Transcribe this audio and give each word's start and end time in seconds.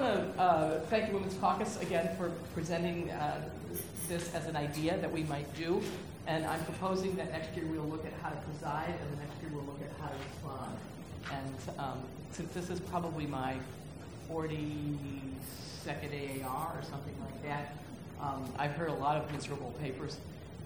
want 0.00 0.06
to 0.06 0.42
uh, 0.42 0.80
thank 0.90 1.06
the 1.06 1.12
Women's 1.14 1.34
Caucus 1.34 1.80
again 1.80 2.16
for 2.16 2.30
presenting 2.52 3.10
uh, 3.10 3.40
this 4.08 4.34
as 4.34 4.46
an 4.46 4.56
idea 4.56 4.98
that 4.98 5.12
we 5.12 5.22
might 5.24 5.52
do. 5.56 5.80
And 6.26 6.44
I'm 6.44 6.64
proposing 6.64 7.14
that 7.14 7.30
next 7.30 7.56
year 7.56 7.64
we'll 7.66 7.84
look 7.84 8.04
at 8.04 8.12
how 8.20 8.30
to 8.30 8.36
preside, 8.38 8.88
and 8.88 9.12
the 9.12 9.18
next 9.22 9.40
year 9.40 9.52
we'll 9.52 9.62
look 9.64 9.78
at 9.82 9.92
how 10.00 10.08
to 10.08 10.14
respond. 10.32 10.76
And 11.30 11.54
um, 11.78 12.02
since 12.32 12.52
this 12.52 12.70
is 12.70 12.80
probably 12.80 13.26
my 13.26 13.54
42nd 14.28 16.44
AAR 16.44 16.76
or 16.76 16.82
something 16.82 17.14
like 17.20 17.40
that, 17.44 17.76
um, 18.20 18.52
I've 18.58 18.72
heard 18.72 18.88
a 18.88 18.94
lot 18.94 19.16
of 19.16 19.32
miserable 19.32 19.72
papers, 19.80 20.16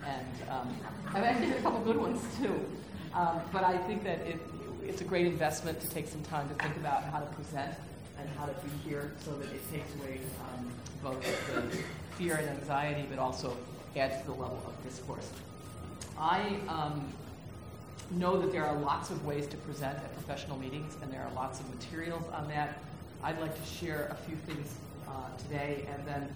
and 0.07 0.51
um, 0.51 0.75
I've 1.13 1.25
actually 1.25 1.53
a 1.53 1.61
couple 1.61 1.81
good 1.81 1.99
ones 1.99 2.23
too. 2.41 2.65
Um, 3.13 3.43
but 3.53 3.63
I 3.63 3.77
think 3.77 4.05
that 4.05 4.21
it, 4.21 4.41
it's 4.87 5.03
a 5.03 5.05
great 5.05 5.27
investment 5.27 5.83
to 5.83 5.91
take 5.91 6.09
some 6.09 6.23
time 6.23 6.49
to 6.49 6.55
think 6.55 6.75
about 6.77 7.05
how 7.05 7.19
to 7.19 7.27
present 7.27 7.75
and 8.21 8.29
how 8.39 8.47
to 8.47 8.53
be 8.53 8.89
here 8.89 9.13
so 9.25 9.33
that 9.33 9.53
it 9.53 9.73
takes 9.73 9.95
away 9.97 10.21
um, 10.41 10.71
both 11.03 11.21
the 11.55 11.79
fear 12.17 12.37
and 12.37 12.49
anxiety, 12.49 13.07
but 13.09 13.19
also 13.19 13.57
adds 13.97 14.21
to 14.21 14.27
the 14.27 14.33
level 14.33 14.63
of 14.67 14.85
discourse. 14.85 15.31
I 16.19 16.57
um, 16.69 17.13
know 18.11 18.41
that 18.41 18.53
there 18.53 18.67
are 18.67 18.77
lots 18.79 19.11
of 19.11 19.25
ways 19.25 19.47
to 19.49 19.57
present 19.59 19.97
at 19.99 20.13
professional 20.15 20.59
meetings, 20.59 20.97
and 21.03 21.13
there 21.13 21.23
are 21.23 21.33
lots 21.35 21.61
of 21.61 21.69
materials 21.75 22.25
on 22.33 22.49
that. 22.49 22.79
I'd 23.23 23.41
like 23.41 23.55
to 23.55 23.67
share 23.69 24.09
a 24.11 24.15
few 24.15 24.37
things 24.37 24.75
uh, 25.09 25.37
today, 25.39 25.87
and 25.93 26.07
then 26.07 26.29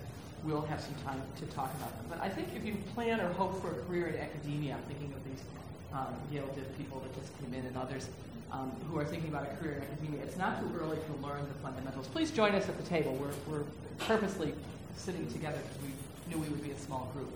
we'll 0.45 0.62
have 0.62 0.80
some 0.80 0.95
time 1.05 1.21
to 1.38 1.46
talk 1.55 1.73
about 1.77 1.93
them. 1.96 2.07
But 2.09 2.21
I 2.21 2.29
think 2.29 2.49
if 2.57 2.65
you 2.65 2.77
plan 2.95 3.21
or 3.21 3.33
hope 3.35 3.60
for 3.62 3.71
a 3.71 3.83
career 3.85 4.09
in 4.09 4.16
academia, 4.16 4.74
I'm 4.74 4.83
thinking 4.83 5.12
of 5.12 5.24
these 5.24 5.45
um, 5.93 6.15
Yale 6.33 6.46
Div 6.55 6.79
people 6.79 7.01
that 7.01 7.15
just 7.21 7.30
came 7.38 7.55
in 7.55 7.66
and 7.66 7.77
others 7.77 8.09
um, 8.52 8.70
who 8.88 8.98
are 8.98 9.05
thinking 9.05 9.30
about 9.30 9.45
a 9.45 9.56
career 9.56 9.73
in 9.73 9.83
academia, 9.83 10.23
it's 10.23 10.37
not 10.37 10.60
too 10.60 10.70
early 10.79 10.97
to 10.98 11.27
learn 11.27 11.41
the 11.48 11.55
fundamentals. 11.62 12.06
Please 12.09 12.30
join 12.30 12.55
us 12.55 12.69
at 12.69 12.77
the 12.77 12.84
table. 12.84 13.15
We're, 13.15 13.33
we're 13.51 13.65
purposely 14.06 14.55
sitting 14.97 15.27
together 15.33 15.59
because 15.59 15.79
we 15.83 15.93
knew 16.29 16.43
we 16.43 16.48
would 16.48 16.62
be 16.62 16.71
a 16.71 16.79
small 16.79 17.10
group. 17.15 17.30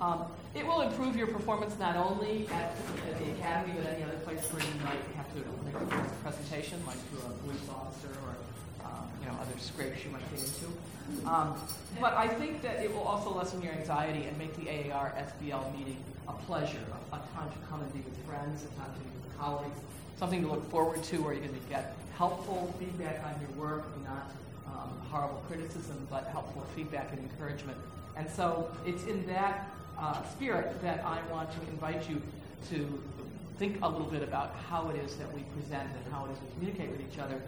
Um, 0.00 0.24
it 0.54 0.66
will 0.66 0.80
improve 0.80 1.16
your 1.16 1.26
performance 1.26 1.78
not 1.78 1.96
only 1.96 2.46
at, 2.48 2.72
at, 3.06 3.18
the 3.18 3.32
academy, 3.32 3.74
but 3.76 3.92
any 3.92 4.04
other 4.04 4.16
place 4.24 4.40
where 4.52 4.62
you 4.62 4.80
might 4.84 5.02
have 5.16 5.26
to 5.34 5.42
make 5.64 5.74
a 5.74 6.10
presentation, 6.22 6.80
like 6.86 6.96
to 7.10 7.26
a 7.26 7.30
police 7.42 7.68
officer 7.68 8.08
or 8.24 8.86
um, 8.86 9.10
you 9.20 9.26
know 9.26 9.34
other 9.42 9.58
scrapes 9.58 10.04
you 10.04 10.10
might 10.12 10.22
get 10.30 10.38
into. 10.38 10.66
Um, 11.26 11.58
but 12.00 12.14
I 12.14 12.28
think 12.28 12.62
that 12.62 12.82
it 12.84 12.94
will 12.94 13.02
also 13.02 13.34
lessen 13.34 13.60
your 13.60 13.72
anxiety 13.72 14.24
and 14.26 14.38
make 14.38 14.54
the 14.54 14.70
AAR 14.70 15.12
SBL 15.18 15.76
meeting 15.76 15.96
a 16.28 16.32
pleasure, 16.32 16.78
a, 17.12 17.16
a 17.16 17.18
time 17.34 17.50
to 17.50 17.58
come 17.68 17.82
and 17.82 17.92
be 17.92 18.00
with 18.00 18.16
friends, 18.24 18.62
a 18.62 18.80
time 18.80 18.92
to 18.94 19.00
be 19.00 19.10
with 19.10 19.38
colleagues, 19.38 19.80
something 20.18 20.42
to 20.42 20.48
look 20.48 20.68
forward 20.70 21.02
to 21.04 21.18
where 21.18 21.32
you're 21.32 21.46
going 21.46 21.54
to 21.54 21.68
get 21.68 21.96
helpful 22.16 22.74
feedback 22.78 23.22
on 23.24 23.40
your 23.40 23.50
work, 23.50 23.86
not 24.04 24.30
um, 24.66 24.90
horrible 25.10 25.42
criticism, 25.46 26.06
but 26.10 26.24
helpful 26.32 26.66
feedback 26.74 27.12
and 27.12 27.20
encouragement. 27.20 27.78
And 28.16 28.28
so 28.28 28.68
it's 28.84 29.04
in 29.04 29.24
that 29.28 29.70
uh, 29.96 30.22
spirit 30.24 30.82
that 30.82 31.04
I 31.04 31.20
want 31.30 31.50
to 31.52 31.60
invite 31.70 32.08
you 32.10 32.20
to 32.70 33.00
think 33.58 33.78
a 33.82 33.88
little 33.88 34.06
bit 34.06 34.22
about 34.22 34.54
how 34.68 34.88
it 34.90 34.96
is 35.04 35.16
that 35.16 35.32
we 35.34 35.42
present 35.60 35.88
and 35.88 36.12
how 36.12 36.26
it 36.26 36.32
is 36.32 36.38
we 36.40 36.54
communicate 36.54 36.90
with 36.90 37.00
each 37.00 37.18
other 37.18 37.40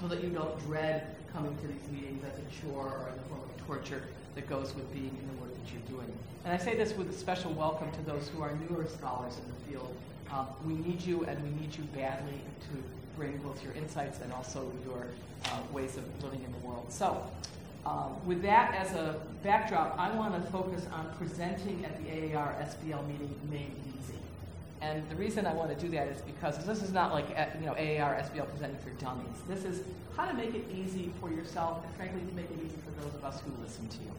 so 0.00 0.08
that 0.08 0.22
you 0.22 0.30
don't 0.30 0.58
dread 0.66 1.16
coming 1.32 1.56
to 1.56 1.66
these 1.66 1.88
meetings 1.90 2.22
as 2.24 2.38
a 2.38 2.60
chore 2.60 2.84
or 2.86 3.08
in 3.08 3.16
the 3.16 3.28
form 3.28 3.40
of 3.40 3.66
torture 3.66 4.02
that 4.34 4.48
goes 4.48 4.74
with 4.74 4.90
being 4.92 5.08
in 5.08 5.36
the 5.36 5.42
work 5.42 5.52
that 5.54 5.72
you're 5.72 5.98
doing. 5.98 6.10
And 6.44 6.52
I 6.52 6.58
say 6.58 6.76
this 6.76 6.94
with 6.94 7.08
a 7.10 7.12
special 7.12 7.52
welcome 7.52 7.90
to 7.92 8.02
those 8.02 8.28
who 8.28 8.42
are 8.42 8.52
newer 8.68 8.86
scholars 8.86 9.34
in 9.38 9.44
the 9.48 9.72
field 9.72 9.94
um, 10.34 10.48
we 10.66 10.74
need 10.74 11.00
you, 11.00 11.24
and 11.24 11.40
we 11.42 11.60
need 11.60 11.76
you 11.76 11.84
badly 11.94 12.40
to 12.68 12.82
bring 13.16 13.36
both 13.38 13.62
your 13.62 13.72
insights 13.74 14.18
and 14.20 14.32
also 14.32 14.70
your 14.84 15.06
uh, 15.44 15.58
ways 15.72 15.96
of 15.96 16.04
living 16.24 16.42
in 16.44 16.50
the 16.50 16.66
world. 16.66 16.86
So, 16.88 17.24
um, 17.86 18.14
with 18.26 18.42
that 18.42 18.74
as 18.74 18.92
a 18.92 19.20
backdrop, 19.44 19.96
I 19.98 20.10
want 20.16 20.34
to 20.34 20.50
focus 20.50 20.86
on 20.92 21.14
presenting 21.18 21.84
at 21.84 22.02
the 22.02 22.34
AAR 22.34 22.56
SBL 22.62 23.06
meeting 23.06 23.32
made 23.50 23.70
easy. 23.86 24.18
And 24.80 25.08
the 25.08 25.14
reason 25.16 25.46
I 25.46 25.52
want 25.52 25.70
to 25.70 25.76
do 25.76 25.88
that 25.94 26.08
is 26.08 26.20
because 26.22 26.64
this 26.66 26.82
is 26.82 26.92
not 26.92 27.12
like 27.12 27.26
uh, 27.36 27.46
you 27.60 27.66
know 27.66 27.72
AAR 27.72 28.14
SBL 28.16 28.50
presenting 28.50 28.78
for 28.78 28.90
dummies. 29.00 29.36
This 29.46 29.64
is 29.64 29.82
how 30.16 30.26
to 30.26 30.34
make 30.34 30.54
it 30.54 30.64
easy 30.74 31.12
for 31.20 31.30
yourself, 31.30 31.84
and 31.84 31.94
frankly, 31.94 32.20
to 32.20 32.34
make 32.34 32.46
it 32.46 32.58
easy 32.64 32.76
for 32.84 33.02
those 33.02 33.14
of 33.14 33.24
us 33.24 33.40
who 33.40 33.52
listen 33.62 33.86
to 33.88 33.98
you. 33.98 34.10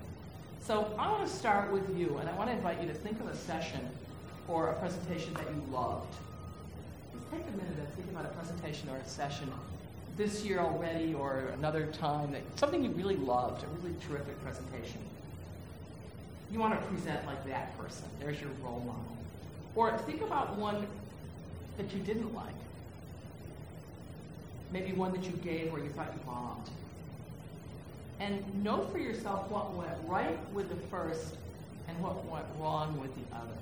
So 0.61 0.95
I 0.97 1.11
want 1.11 1.27
to 1.27 1.33
start 1.33 1.71
with 1.73 1.97
you, 1.97 2.17
and 2.19 2.29
I 2.29 2.35
want 2.35 2.49
to 2.49 2.55
invite 2.55 2.81
you 2.81 2.87
to 2.87 2.93
think 2.93 3.19
of 3.19 3.27
a 3.27 3.35
session 3.35 3.81
or 4.47 4.69
a 4.69 4.73
presentation 4.73 5.33
that 5.33 5.43
you 5.49 5.73
loved. 5.73 6.13
Just 7.13 7.31
take 7.31 7.41
a 7.41 7.57
minute 7.57 7.77
and 7.77 7.93
think 7.95 8.09
about 8.11 8.25
a 8.25 8.29
presentation 8.29 8.89
or 8.89 8.97
a 8.97 9.07
session 9.07 9.51
this 10.17 10.43
year 10.43 10.59
already 10.59 11.13
or 11.13 11.51
another 11.57 11.87
time 11.87 12.31
that 12.31 12.41
something 12.55 12.83
you 12.83 12.91
really 12.91 13.17
loved, 13.17 13.63
a 13.63 13.67
really 13.81 13.95
terrific 14.07 14.41
presentation. 14.43 14.99
You 16.51 16.59
want 16.59 16.79
to 16.79 16.87
present 16.87 17.25
like 17.25 17.45
that 17.47 17.77
person. 17.77 18.05
There's 18.19 18.39
your 18.39 18.51
role 18.63 18.79
model. 18.85 19.17
Or 19.75 19.97
think 19.99 20.21
about 20.21 20.55
one 20.57 20.87
that 21.77 21.91
you 21.93 21.99
didn't 21.99 22.33
like. 22.33 22.53
Maybe 24.71 24.93
one 24.93 25.11
that 25.11 25.23
you 25.23 25.31
gave 25.43 25.71
where 25.73 25.83
you 25.83 25.89
thought 25.89 26.11
you 26.13 26.19
bombed. 26.25 26.69
And 28.19 28.63
know 28.63 28.85
for 28.85 28.99
yourself 28.99 29.49
what 29.49 29.73
went 29.73 29.91
right 30.05 30.37
with 30.53 30.69
the 30.69 30.87
first 30.87 31.35
and 31.87 32.01
what 32.01 32.25
went 32.25 32.45
wrong 32.59 32.99
with 33.01 33.13
the 33.15 33.35
other. 33.35 33.57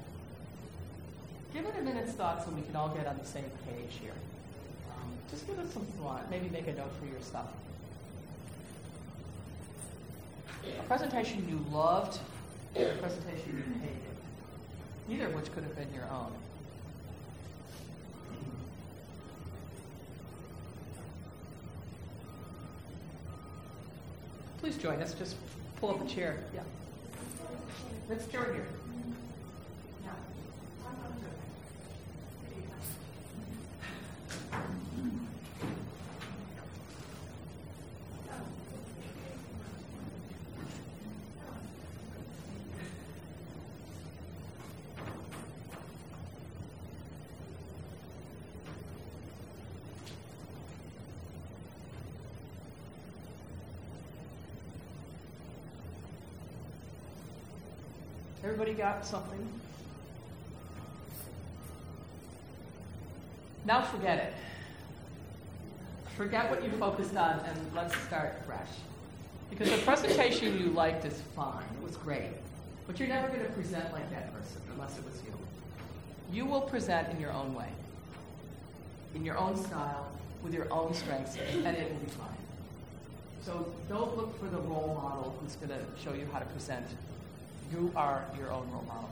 Give 1.53 1.65
it 1.67 1.75
a 1.77 1.81
minute's 1.83 2.13
thought 2.13 2.43
so 2.43 2.49
we 2.49 2.63
can 2.63 2.75
all 2.75 2.89
get 2.89 3.05
on 3.05 3.15
the 3.19 3.25
same 3.25 3.45
page 3.69 3.99
here. 4.01 4.13
Um, 4.89 5.11
just 5.29 5.45
give 5.45 5.59
it 5.59 5.71
some 5.71 5.85
thought. 6.01 6.27
Maybe 6.31 6.49
make 6.49 6.67
a 6.67 6.73
note 6.73 6.91
for 6.99 7.05
yourself. 7.05 7.47
A 10.79 10.83
presentation 10.83 11.47
you 11.47 11.63
loved, 11.71 12.19
a 12.75 12.85
presentation 12.95 13.55
you 13.55 13.79
hated. 13.81 13.99
Neither 15.07 15.27
of 15.27 15.35
which 15.35 15.53
could 15.53 15.63
have 15.63 15.75
been 15.75 15.93
your 15.93 16.05
own. 16.05 16.31
Please 24.59 24.77
join 24.77 25.01
us. 25.01 25.13
Just 25.13 25.35
pull 25.79 25.91
up 25.91 26.03
a 26.03 26.07
chair. 26.07 26.37
Yeah. 26.55 26.61
Let's 28.09 28.25
join 28.27 28.45
here. 28.53 28.65
Everybody 58.43 58.72
got 58.83 59.05
something? 59.05 59.47
Now 63.63 63.81
forget 63.81 64.17
it. 64.17 64.33
Forget 66.17 66.51
what 66.51 66.65
you 66.65 66.69
focused 66.71 67.15
on 67.15 67.39
and 67.45 67.57
let's 67.73 67.95
start 68.01 68.43
fresh. 68.45 68.67
Because 69.49 69.69
the 69.71 69.77
presentation 69.77 70.59
you 70.59 70.65
liked 70.71 71.05
is 71.05 71.21
fine, 71.33 71.63
it 71.77 71.81
was 71.81 71.95
great. 71.95 72.31
But 72.85 72.99
you're 72.99 73.07
never 73.07 73.29
going 73.29 73.39
to 73.39 73.51
present 73.51 73.93
like 73.93 74.09
that 74.11 74.33
person 74.33 74.61
unless 74.73 74.97
it 74.97 75.05
was 75.05 75.15
you. 75.25 75.33
You 76.33 76.45
will 76.45 76.59
present 76.59 77.07
in 77.07 77.21
your 77.21 77.31
own 77.31 77.55
way, 77.55 77.69
in 79.15 79.23
your 79.23 79.37
own 79.37 79.55
style, 79.55 80.09
with 80.43 80.53
your 80.53 80.67
own 80.73 80.93
strengths, 80.93 81.37
and 81.37 81.77
it 81.77 81.89
will 81.89 81.99
be 81.99 82.11
fine. 82.11 82.43
So 83.45 83.65
don't 83.87 84.17
look 84.17 84.37
for 84.41 84.47
the 84.47 84.57
role 84.57 84.99
model 85.01 85.37
who's 85.39 85.55
going 85.55 85.69
to 85.69 85.79
show 86.03 86.13
you 86.13 86.27
how 86.33 86.39
to 86.39 86.45
present 86.47 86.85
you 87.71 87.91
are 87.95 88.25
your 88.37 88.51
own 88.51 88.69
role 88.71 88.83
model. 88.87 89.09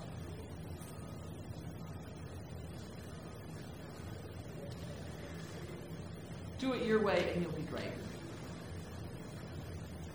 Do 6.59 6.74
it 6.74 6.83
your 6.83 7.01
way 7.01 7.31
and 7.33 7.42
you'll 7.42 7.51
be 7.53 7.63
great. 7.63 7.92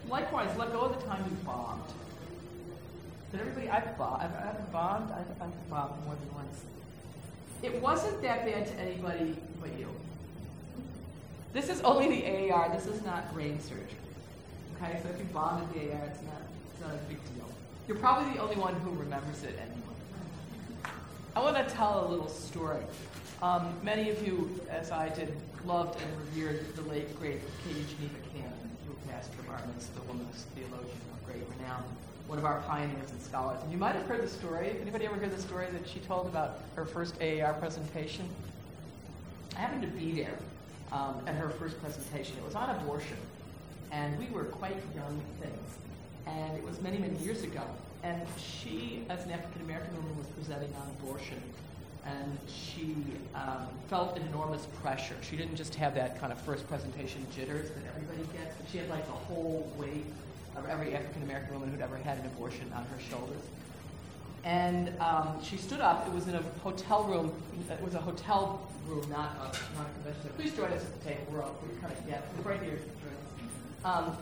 Likewise, 0.08 0.56
let 0.56 0.72
go 0.72 0.82
of 0.82 1.00
the 1.00 1.06
time 1.06 1.24
you 1.28 1.36
bombed. 1.44 1.82
Did 3.32 3.40
everybody, 3.40 3.68
I've 3.68 3.98
bombed, 3.98 4.22
I've, 4.22 4.34
I've 4.34 4.72
bombed, 4.72 5.10
I've, 5.10 5.42
I've 5.42 5.70
bombed 5.70 6.04
more 6.04 6.14
than 6.14 6.34
once. 6.34 6.62
It 7.62 7.82
wasn't 7.82 8.22
that 8.22 8.46
bad 8.46 8.66
to 8.66 8.74
anybody 8.74 9.36
but 9.60 9.76
you. 9.76 9.88
This 11.52 11.68
is 11.68 11.80
only 11.80 12.20
the 12.20 12.50
AAR, 12.52 12.68
this 12.68 12.86
is 12.86 13.02
not 13.02 13.32
brain 13.34 13.58
surgery. 13.60 13.84
Okay, 14.76 15.00
so 15.02 15.08
if 15.08 15.18
you 15.18 15.24
bombed 15.32 15.64
at 15.64 15.72
the 15.72 15.80
AAR, 15.90 16.04
it's 16.06 16.22
not, 16.22 16.42
it's 16.70 16.80
not 16.80 16.94
a 16.94 16.98
big 17.08 17.18
deal. 17.34 17.48
You're 17.88 17.98
probably 17.98 18.34
the 18.34 18.40
only 18.40 18.56
one 18.56 18.74
who 18.74 18.90
remembers 18.90 19.44
it 19.44 19.56
anyway. 19.60 20.92
I 21.36 21.40
want 21.40 21.56
to 21.56 21.72
tell 21.72 22.04
a 22.04 22.08
little 22.08 22.28
story. 22.28 22.82
Um, 23.40 23.72
many 23.84 24.10
of 24.10 24.26
you, 24.26 24.60
as 24.68 24.90
I 24.90 25.08
did, 25.10 25.36
loved 25.64 26.00
and 26.02 26.18
revered 26.18 26.74
the 26.74 26.82
late, 26.82 27.16
great 27.20 27.38
Katie 27.62 27.84
Geneva 27.94 28.18
Cannon, 28.32 28.76
who 28.88 28.94
passed 29.08 29.32
from 29.34 29.48
our 29.50 29.56
Artemis, 29.56 29.86
the 29.94 30.00
womanist 30.00 30.46
theologian 30.56 30.98
of 31.12 31.26
great 31.26 31.42
renown, 31.56 31.84
one 32.26 32.38
of 32.38 32.44
our 32.44 32.60
pioneers 32.62 33.10
and 33.12 33.22
scholars. 33.22 33.60
And 33.62 33.70
you 33.70 33.78
might 33.78 33.94
have 33.94 34.06
heard 34.06 34.22
the 34.22 34.28
story. 34.28 34.74
Anybody 34.80 35.06
ever 35.06 35.14
heard 35.14 35.30
the 35.30 35.40
story 35.40 35.68
that 35.70 35.88
she 35.88 36.00
told 36.00 36.26
about 36.26 36.58
her 36.74 36.84
first 36.84 37.14
AAR 37.22 37.54
presentation? 37.54 38.28
I 39.54 39.60
happened 39.60 39.82
to 39.82 39.88
be 39.88 40.10
there 40.10 40.38
um, 40.90 41.20
at 41.28 41.36
her 41.36 41.50
first 41.50 41.80
presentation. 41.80 42.36
It 42.36 42.44
was 42.44 42.56
on 42.56 42.74
abortion, 42.74 43.18
and 43.92 44.18
we 44.18 44.26
were 44.34 44.44
quite 44.44 44.76
young 44.96 45.20
things. 45.40 45.78
And 46.26 46.56
it 46.56 46.64
was 46.64 46.80
many, 46.82 46.98
many 46.98 47.16
years 47.18 47.42
ago. 47.42 47.62
And 48.02 48.22
she, 48.38 49.04
as 49.08 49.24
an 49.24 49.32
African 49.32 49.62
American 49.62 49.96
woman, 49.96 50.16
was 50.18 50.26
presenting 50.28 50.72
on 50.74 50.88
abortion 51.00 51.40
and 52.06 52.38
she 52.46 52.94
um, 53.34 53.66
felt 53.88 54.16
an 54.16 54.22
enormous 54.28 54.66
pressure. 54.80 55.16
She 55.22 55.36
didn't 55.36 55.56
just 55.56 55.74
have 55.74 55.94
that 55.96 56.20
kind 56.20 56.32
of 56.32 56.38
first 56.40 56.68
presentation 56.68 57.26
jitters 57.34 57.70
that 57.70 57.82
everybody 57.94 58.22
gets, 58.38 58.54
but 58.56 58.70
she 58.70 58.78
had 58.78 58.88
like 58.88 59.04
the 59.06 59.12
whole 59.12 59.70
weight 59.76 60.04
of 60.56 60.66
every 60.68 60.94
African 60.94 61.22
American 61.24 61.54
woman 61.54 61.70
who'd 61.70 61.80
ever 61.80 61.96
had 61.96 62.18
an 62.18 62.26
abortion 62.26 62.72
on 62.74 62.84
her 62.84 63.00
shoulders. 63.10 63.42
And 64.44 64.92
um, 65.00 65.42
she 65.42 65.56
stood 65.56 65.80
up. 65.80 66.06
It 66.06 66.14
was 66.14 66.28
in 66.28 66.36
a 66.36 66.42
hotel 66.62 67.02
room. 67.04 67.32
It 67.68 67.82
was 67.82 67.94
a 67.94 68.00
hotel 68.00 68.70
room, 68.86 69.04
not 69.10 69.32
a, 69.40 69.76
not 69.76 69.88
a 69.88 70.04
convention. 70.04 70.30
Please 70.36 70.54
join 70.54 70.72
us 70.72 70.82
at 70.82 71.02
the 71.02 71.08
table. 71.08 71.26
We're, 71.32 71.42
all, 71.42 71.56
we're 71.60 71.80
kind 71.80 71.92
of, 71.92 72.08
yeah, 72.08 72.20
we're 72.38 72.52
right 72.52 72.62
here. 72.62 72.78
Um, 73.84 74.16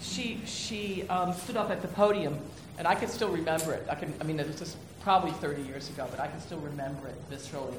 she 0.00 0.40
she 0.46 1.06
um, 1.08 1.32
stood 1.32 1.56
up 1.56 1.70
at 1.70 1.82
the 1.82 1.88
podium, 1.88 2.38
and 2.78 2.86
I 2.86 2.94
can 2.94 3.08
still 3.08 3.28
remember 3.28 3.72
it. 3.72 3.86
I 3.90 3.94
can. 3.94 4.12
I 4.20 4.24
mean, 4.24 4.40
it 4.40 4.46
was 4.46 4.58
just 4.58 4.76
probably 5.00 5.32
30 5.32 5.62
years 5.62 5.88
ago, 5.88 6.06
but 6.10 6.20
I 6.20 6.28
can 6.28 6.40
still 6.40 6.58
remember 6.58 7.08
it 7.08 7.16
viscerally. 7.30 7.74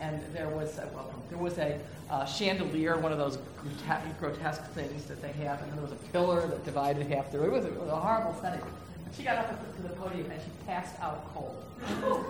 And 0.00 0.20
there 0.34 0.48
was 0.48 0.76
a, 0.78 0.88
there 1.30 1.38
was 1.38 1.56
a 1.58 1.78
uh, 2.10 2.24
chandelier, 2.24 2.98
one 2.98 3.12
of 3.12 3.18
those 3.18 3.38
grotesque 4.18 4.64
things 4.72 5.04
that 5.04 5.22
they 5.22 5.32
have, 5.44 5.62
and 5.62 5.72
there 5.72 5.82
was 5.82 5.92
a 5.92 5.96
pillar 6.12 6.46
that 6.46 6.64
divided 6.64 7.06
half 7.06 7.30
the 7.30 7.38
room. 7.38 7.54
It 7.54 7.58
was 7.58 7.64
a, 7.64 7.68
it 7.68 7.80
was 7.80 7.90
a 7.90 7.96
horrible 7.96 8.36
setting. 8.40 8.60
She 9.16 9.22
got 9.22 9.38
up 9.38 9.76
to 9.76 9.82
the 9.82 9.90
podium 9.90 10.28
and 10.30 10.40
she 10.42 10.48
passed 10.66 10.98
out 11.00 11.32
cold. 11.32 11.64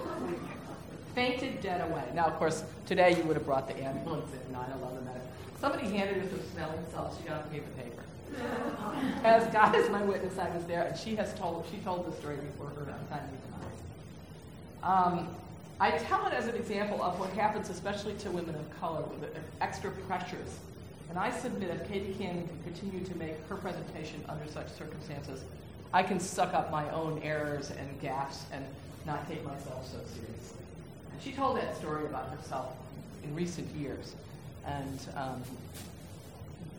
Fainted 1.15 1.63
dead 1.63 1.81
away. 1.91 2.05
Now, 2.15 2.27
of 2.27 2.35
course, 2.35 2.65
today 2.87 3.17
you 3.17 3.23
would 3.23 3.37
have 3.37 3.47
brought 3.47 3.69
the 3.69 3.83
ambulance 3.83 4.31
in 4.33 4.53
9 4.53 4.65
11 4.83 5.05
medic. 5.05 5.23
Somebody 5.61 5.89
handed 5.97 6.23
her 6.23 6.29
some 6.29 6.43
smelling 6.53 6.85
salts. 6.93 7.17
She 7.17 7.27
got 7.27 7.41
a 7.41 7.45
paper 7.45 7.71
paper. 7.79 8.03
As 9.25 9.47
God 9.53 9.75
is 9.75 9.89
my 9.91 10.03
witness, 10.03 10.39
I 10.39 10.49
was 10.55 10.65
there, 10.65 10.85
and 10.85 10.99
she 10.99 11.17
has 11.17 11.35
told 11.35 11.67
she 11.71 11.79
told 11.79 12.07
the 12.11 12.17
story 12.21 12.37
before 12.37 12.69
her 12.71 12.85
time 12.85 13.29
um, 14.85 15.29
I 15.81 15.93
tell 15.93 16.27
it 16.27 16.35
as 16.35 16.47
an 16.47 16.55
example 16.55 17.03
of 17.03 17.19
what 17.19 17.31
happens, 17.31 17.71
especially 17.71 18.15
to 18.17 18.31
women 18.31 18.55
of 18.55 18.81
color, 18.81 19.03
with 19.03 19.35
extra 19.61 19.91
pressures. 20.07 20.59
And 21.09 21.19
I 21.19 21.31
submit 21.31 21.71
if 21.71 21.89
Katie 21.89 22.15
Cannon 22.19 22.47
can 22.47 22.63
continue 22.73 23.05
to 23.05 23.17
make 23.17 23.35
her 23.49 23.57
presentation 23.57 24.23
under 24.29 24.47
such 24.47 24.71
circumstances, 24.73 25.43
I 25.93 26.03
can 26.03 26.21
suck 26.21 26.53
up 26.55 26.71
my 26.71 26.89
own 26.91 27.21
errors 27.23 27.71
and 27.71 28.01
gaffes 28.03 28.43
and 28.53 28.65
not 29.07 29.27
take 29.29 29.45
myself 29.45 29.87
so 29.87 29.99
seriously. 30.13 30.59
And 31.13 31.23
she 31.23 31.33
told 31.33 31.57
that 31.57 31.77
story 31.77 32.05
about 32.05 32.31
herself 32.31 32.75
in 33.23 33.35
recent 33.35 33.69
years 33.75 34.15
and 34.67 35.01
um, 35.17 35.43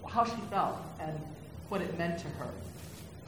how 0.08 0.26
she 0.26 0.36
felt 0.50 0.78
and 1.00 1.20
what 1.70 1.82
it 1.82 1.98
meant 1.98 2.20
to 2.20 2.28
her 2.28 2.50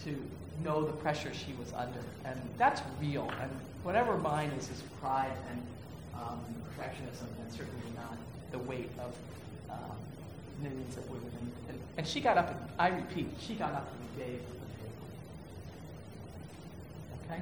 to 0.04 0.16
know 0.64 0.84
the 0.86 0.94
pressure 0.94 1.32
she 1.34 1.54
was 1.60 1.72
under. 1.74 2.00
And 2.26 2.40
that's 2.58 2.82
real. 3.02 3.32
And 3.42 3.52
whatever 3.84 4.18
mine 4.18 4.50
is, 4.58 4.70
is 4.70 4.84
pride 5.02 5.32
and 5.52 5.62
um, 6.16 6.40
perfectionism, 6.70 7.28
and 7.42 7.52
certainly 7.52 7.92
not 7.96 8.18
the 8.52 8.60
weight 8.60 8.90
of 9.00 9.16
um, 9.70 9.96
millions 10.62 10.98
of 10.98 11.10
women. 11.10 11.32
And, 11.40 11.52
and, 11.70 11.80
and, 11.98 12.08
she 12.08 12.22
got 12.22 12.38
up, 12.38 12.50
and 12.50 12.60
I 12.80 12.90
repeat, 12.90 13.28
she 13.40 13.56
got 13.56 13.74
up 13.74 13.88
and 13.92 14.26
gave. 14.26 14.42
Okay? 17.26 17.42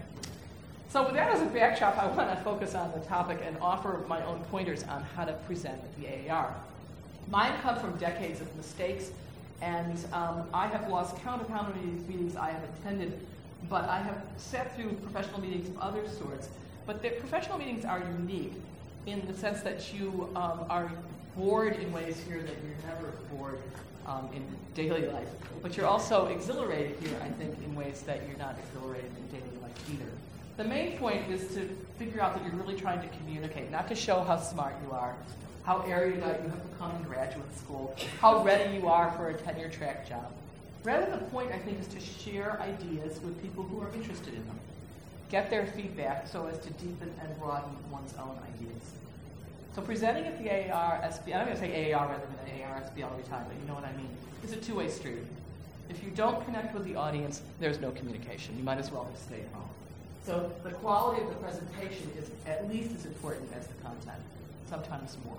So 0.89 1.05
with 1.05 1.13
that 1.13 1.33
as 1.33 1.41
a 1.41 1.45
backdrop, 1.45 1.97
I 1.97 2.07
want 2.07 2.29
to 2.29 2.43
focus 2.43 2.75
on 2.75 2.91
the 2.91 2.99
topic 2.99 3.39
and 3.45 3.57
offer 3.61 4.03
my 4.07 4.23
own 4.25 4.39
pointers 4.51 4.83
on 4.83 5.03
how 5.15 5.25
to 5.25 5.33
present 5.33 5.79
the 5.99 6.29
AAR. 6.29 6.53
Mine 7.29 7.53
come 7.61 7.79
from 7.79 7.97
decades 7.97 8.41
of 8.41 8.55
mistakes, 8.55 9.09
and 9.61 9.97
um, 10.13 10.47
I 10.53 10.67
have 10.67 10.89
lost 10.89 11.17
count 11.23 11.41
of 11.41 11.49
how 11.49 11.63
many 11.63 11.79
of 11.79 11.97
these 11.97 12.07
meetings 12.07 12.35
I 12.35 12.51
have 12.51 12.63
attended 12.79 13.19
but 13.69 13.87
I 13.89 13.99
have 13.99 14.21
sat 14.37 14.75
through 14.75 14.93
professional 14.93 15.41
meetings 15.41 15.69
of 15.69 15.77
other 15.79 16.07
sorts. 16.07 16.49
But 16.85 17.01
the 17.01 17.09
professional 17.11 17.57
meetings 17.57 17.85
are 17.85 17.99
unique 17.99 18.53
in 19.05 19.25
the 19.27 19.33
sense 19.33 19.61
that 19.61 19.93
you 19.93 20.29
um, 20.35 20.65
are 20.69 20.91
bored 21.35 21.73
in 21.73 21.91
ways 21.91 22.21
here 22.27 22.41
that 22.41 22.55
you're 22.63 22.93
never 22.93 23.11
bored 23.31 23.59
um, 24.05 24.29
in 24.33 24.43
daily 24.75 25.07
life. 25.07 25.27
But 25.61 25.75
you're 25.75 25.87
also 25.87 26.27
exhilarated 26.27 26.97
here, 26.99 27.17
I 27.23 27.29
think, 27.29 27.55
in 27.63 27.75
ways 27.75 28.01
that 28.03 28.21
you're 28.27 28.37
not 28.37 28.55
exhilarated 28.59 29.11
in 29.17 29.39
daily 29.39 29.57
life 29.61 29.89
either. 29.91 30.09
The 30.57 30.63
main 30.63 30.97
point 30.97 31.29
is 31.29 31.53
to 31.55 31.67
figure 31.97 32.21
out 32.21 32.35
that 32.35 32.43
you're 32.45 32.61
really 32.61 32.79
trying 32.79 33.01
to 33.01 33.07
communicate, 33.17 33.71
not 33.71 33.87
to 33.89 33.95
show 33.95 34.21
how 34.21 34.37
smart 34.37 34.75
you 34.85 34.91
are, 34.91 35.15
how 35.65 35.81
erudite 35.87 36.43
you 36.43 36.49
have 36.49 36.71
become 36.71 36.95
in 36.95 37.03
graduate 37.03 37.57
school, 37.57 37.95
how 38.21 38.43
ready 38.43 38.77
you 38.77 38.87
are 38.87 39.11
for 39.13 39.29
a 39.29 39.33
tenure 39.33 39.69
track 39.69 40.07
job. 40.07 40.31
Rather, 40.83 41.09
the 41.09 41.25
point, 41.25 41.51
I 41.51 41.57
think, 41.57 41.79
is 41.79 41.87
to 41.87 41.99
share 41.99 42.61
ideas 42.61 43.19
with 43.21 43.41
people 43.41 43.63
who 43.63 43.81
are 43.81 43.91
interested 43.95 44.35
in 44.35 44.45
them. 44.45 44.59
Get 45.31 45.49
their 45.49 45.65
feedback 45.65 46.27
so 46.27 46.45
as 46.45 46.59
to 46.59 46.69
deepen 46.73 47.11
and 47.19 47.39
broaden 47.39 47.75
one's 47.89 48.13
own 48.19 48.37
ideas. 48.53 48.83
So 49.73 49.81
presenting 49.81 50.25
at 50.25 50.37
the 50.37 50.49
AAR, 50.49 51.01
SB, 51.01 51.35
I'm 51.35 51.45
going 51.45 51.57
to 51.57 51.57
say 51.57 51.91
AAR 51.91 52.07
rather 52.09 52.23
than 52.23 52.61
AAR, 52.61 52.81
SB 52.81 53.03
all 53.03 53.17
the 53.17 53.27
time, 53.27 53.45
but 53.47 53.57
you 53.59 53.67
know 53.67 53.73
what 53.73 53.85
I 53.85 53.91
mean. 53.97 54.09
It's 54.43 54.53
a 54.53 54.57
two-way 54.57 54.87
street. 54.87 55.25
If 55.89 56.03
you 56.03 56.11
don't 56.11 56.45
connect 56.45 56.75
with 56.75 56.85
the 56.85 56.95
audience, 56.95 57.41
there's 57.59 57.79
no 57.79 57.89
communication. 57.91 58.55
You 58.55 58.63
might 58.63 58.77
as 58.77 58.91
well 58.91 59.07
just 59.11 59.25
stay 59.25 59.41
at 59.41 59.51
home. 59.53 59.69
So 60.23 60.51
the 60.63 60.71
quality 60.71 61.23
of 61.23 61.29
the 61.29 61.35
presentation 61.35 62.11
is 62.17 62.29
at 62.45 62.69
least 62.69 62.95
as 62.95 63.05
important 63.05 63.49
as 63.57 63.65
the 63.65 63.73
content, 63.81 64.21
sometimes 64.69 65.17
more. 65.25 65.37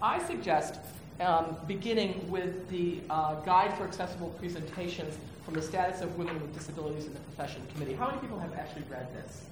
I 0.00 0.22
suggest 0.24 0.78
um, 1.20 1.56
beginning 1.66 2.30
with 2.30 2.68
the 2.68 3.00
uh, 3.10 3.34
Guide 3.40 3.76
for 3.76 3.84
Accessible 3.84 4.28
Presentations 4.38 5.18
from 5.44 5.54
the 5.54 5.62
Status 5.62 6.02
of 6.02 6.16
Women 6.16 6.40
with 6.40 6.54
Disabilities 6.54 7.06
in 7.06 7.14
the 7.14 7.20
Profession 7.20 7.62
Committee. 7.74 7.94
How 7.94 8.06
many 8.06 8.20
people 8.20 8.38
have 8.38 8.54
actually 8.54 8.84
read 8.88 9.08
this? 9.12 9.42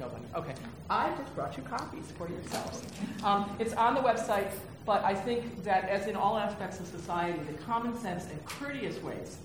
Nobody. 0.00 0.24
Okay. 0.34 0.54
I 0.90 1.10
just 1.16 1.34
brought 1.36 1.56
you 1.56 1.62
copies 1.62 2.10
for 2.18 2.28
yourselves. 2.28 2.82
Um, 3.22 3.48
it's 3.60 3.74
on 3.74 3.94
the 3.94 4.00
website, 4.00 4.50
but 4.84 5.04
I 5.04 5.14
think 5.14 5.62
that 5.62 5.88
as 5.88 6.08
in 6.08 6.16
all 6.16 6.36
aspects 6.36 6.80
of 6.80 6.86
society, 6.86 7.38
the 7.46 7.56
common 7.62 7.96
sense 7.96 8.24
and 8.24 8.44
courteous 8.44 9.00
ways 9.02 9.38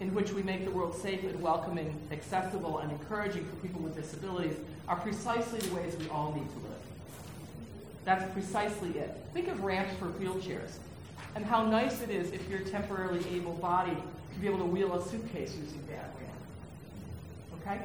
in 0.00 0.14
which 0.14 0.32
we 0.32 0.42
make 0.42 0.64
the 0.64 0.70
world 0.70 0.96
safe 0.96 1.22
and 1.22 1.40
welcoming, 1.40 1.94
accessible, 2.10 2.78
and 2.78 2.90
encouraging 2.90 3.44
for 3.44 3.56
people 3.56 3.80
with 3.82 3.94
disabilities 3.94 4.56
are 4.88 4.96
precisely 4.96 5.60
the 5.60 5.74
ways 5.74 5.94
we 5.96 6.08
all 6.08 6.32
need 6.32 6.48
to 6.48 6.56
live. 6.56 6.81
That's 8.04 8.30
precisely 8.32 8.90
it. 8.90 9.16
Think 9.32 9.48
of 9.48 9.62
ramps 9.62 9.94
for 9.98 10.06
wheelchairs 10.06 10.78
and 11.34 11.44
how 11.44 11.64
nice 11.64 12.02
it 12.02 12.10
is 12.10 12.32
if 12.32 12.48
you're 12.48 12.60
temporarily 12.60 13.24
able-bodied 13.34 13.96
to 13.96 14.40
be 14.40 14.46
able 14.46 14.58
to 14.58 14.64
wheel 14.64 14.94
a 14.94 15.08
suitcase 15.08 15.54
using 15.56 15.82
that 15.88 16.10
ramp. 16.20 17.62
Okay? 17.62 17.82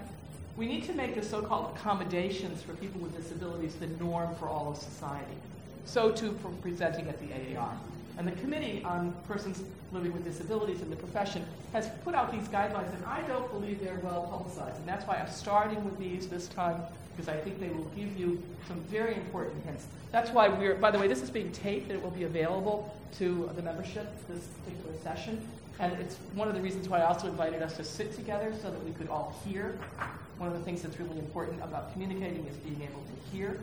We 0.57 0.65
need 0.65 0.85
to 0.85 0.93
make 0.93 1.15
the 1.15 1.23
so-called 1.23 1.75
accommodations 1.75 2.61
for 2.63 2.73
people 2.73 2.99
with 2.99 3.15
disabilities 3.15 3.75
the 3.75 3.87
norm 4.03 4.33
for 4.35 4.47
all 4.47 4.71
of 4.71 4.77
society. 4.77 5.37
So 5.85 6.11
too 6.11 6.37
for 6.41 6.49
presenting 6.61 7.07
at 7.07 7.19
the 7.19 7.57
AAR. 7.57 7.77
And 8.17 8.27
the 8.27 8.31
Committee 8.33 8.81
on 8.83 9.13
Persons 9.27 9.63
Living 9.91 10.11
with 10.11 10.23
Disabilities 10.23 10.81
in 10.81 10.89
the 10.89 10.95
Profession 10.95 11.45
has 11.71 11.89
put 12.03 12.15
out 12.15 12.31
these 12.31 12.47
guidelines, 12.47 12.93
and 12.95 13.05
I 13.05 13.21
don't 13.21 13.49
believe 13.51 13.79
they're 13.79 13.99
well 14.03 14.27
publicized. 14.31 14.77
And 14.77 14.87
that's 14.87 15.05
why 15.05 15.17
I'm 15.17 15.29
starting 15.29 15.83
with 15.85 15.97
these 15.99 16.27
this 16.27 16.47
time, 16.47 16.81
because 17.15 17.29
I 17.29 17.37
think 17.37 17.59
they 17.59 17.69
will 17.69 17.89
give 17.95 18.17
you 18.17 18.41
some 18.67 18.79
very 18.81 19.13
important 19.13 19.63
hints. 19.65 19.85
That's 20.11 20.31
why 20.31 20.47
we're, 20.47 20.75
by 20.75 20.89
the 20.89 20.97
way, 20.97 21.07
this 21.07 21.21
is 21.21 21.29
being 21.29 21.51
taped 21.51 21.89
and 21.89 21.99
it 21.99 22.03
will 22.03 22.11
be 22.11 22.23
available 22.23 22.95
to 23.19 23.49
the 23.55 23.61
membership, 23.61 24.07
this 24.27 24.47
particular 24.63 24.97
session. 25.03 25.47
And 25.79 25.93
it's 25.93 26.15
one 26.33 26.47
of 26.47 26.55
the 26.55 26.61
reasons 26.61 26.89
why 26.89 26.99
I 26.99 27.05
also 27.05 27.27
invited 27.27 27.61
us 27.61 27.77
to 27.77 27.83
sit 27.83 28.13
together 28.15 28.51
so 28.61 28.71
that 28.71 28.83
we 28.83 28.91
could 28.93 29.09
all 29.09 29.39
hear. 29.45 29.77
One 30.39 30.51
of 30.51 30.57
the 30.57 30.63
things 30.63 30.81
that's 30.81 30.99
really 30.99 31.19
important 31.19 31.61
about 31.61 31.93
communicating 31.93 32.45
is 32.47 32.55
being 32.57 32.81
able 32.81 33.01
to 33.01 33.35
hear. 33.35 33.59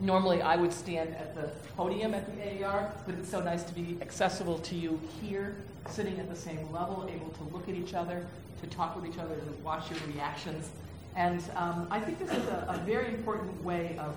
Normally, 0.00 0.40
I 0.40 0.56
would 0.56 0.72
stand 0.72 1.14
at 1.16 1.34
the 1.34 1.50
podium 1.76 2.14
at 2.14 2.26
the 2.26 2.64
AAR, 2.64 2.92
but 3.06 3.14
it's 3.16 3.28
so 3.28 3.40
nice 3.40 3.62
to 3.64 3.74
be 3.74 3.98
accessible 4.00 4.58
to 4.60 4.74
you 4.74 4.98
here, 5.20 5.56
sitting 5.90 6.18
at 6.18 6.28
the 6.28 6.36
same 6.36 6.72
level, 6.72 7.08
able 7.12 7.28
to 7.30 7.42
look 7.54 7.68
at 7.68 7.74
each 7.74 7.92
other, 7.92 8.24
to 8.62 8.66
talk 8.68 8.96
with 8.96 9.04
each 9.04 9.18
other, 9.18 9.34
to 9.34 9.52
watch 9.62 9.90
your 9.90 10.00
reactions. 10.14 10.70
And 11.16 11.42
um, 11.54 11.86
I 11.90 12.00
think 12.00 12.18
this 12.18 12.30
is 12.30 12.46
a, 12.46 12.66
a 12.68 12.82
very 12.86 13.08
important 13.08 13.62
way 13.62 13.96
of 13.98 14.16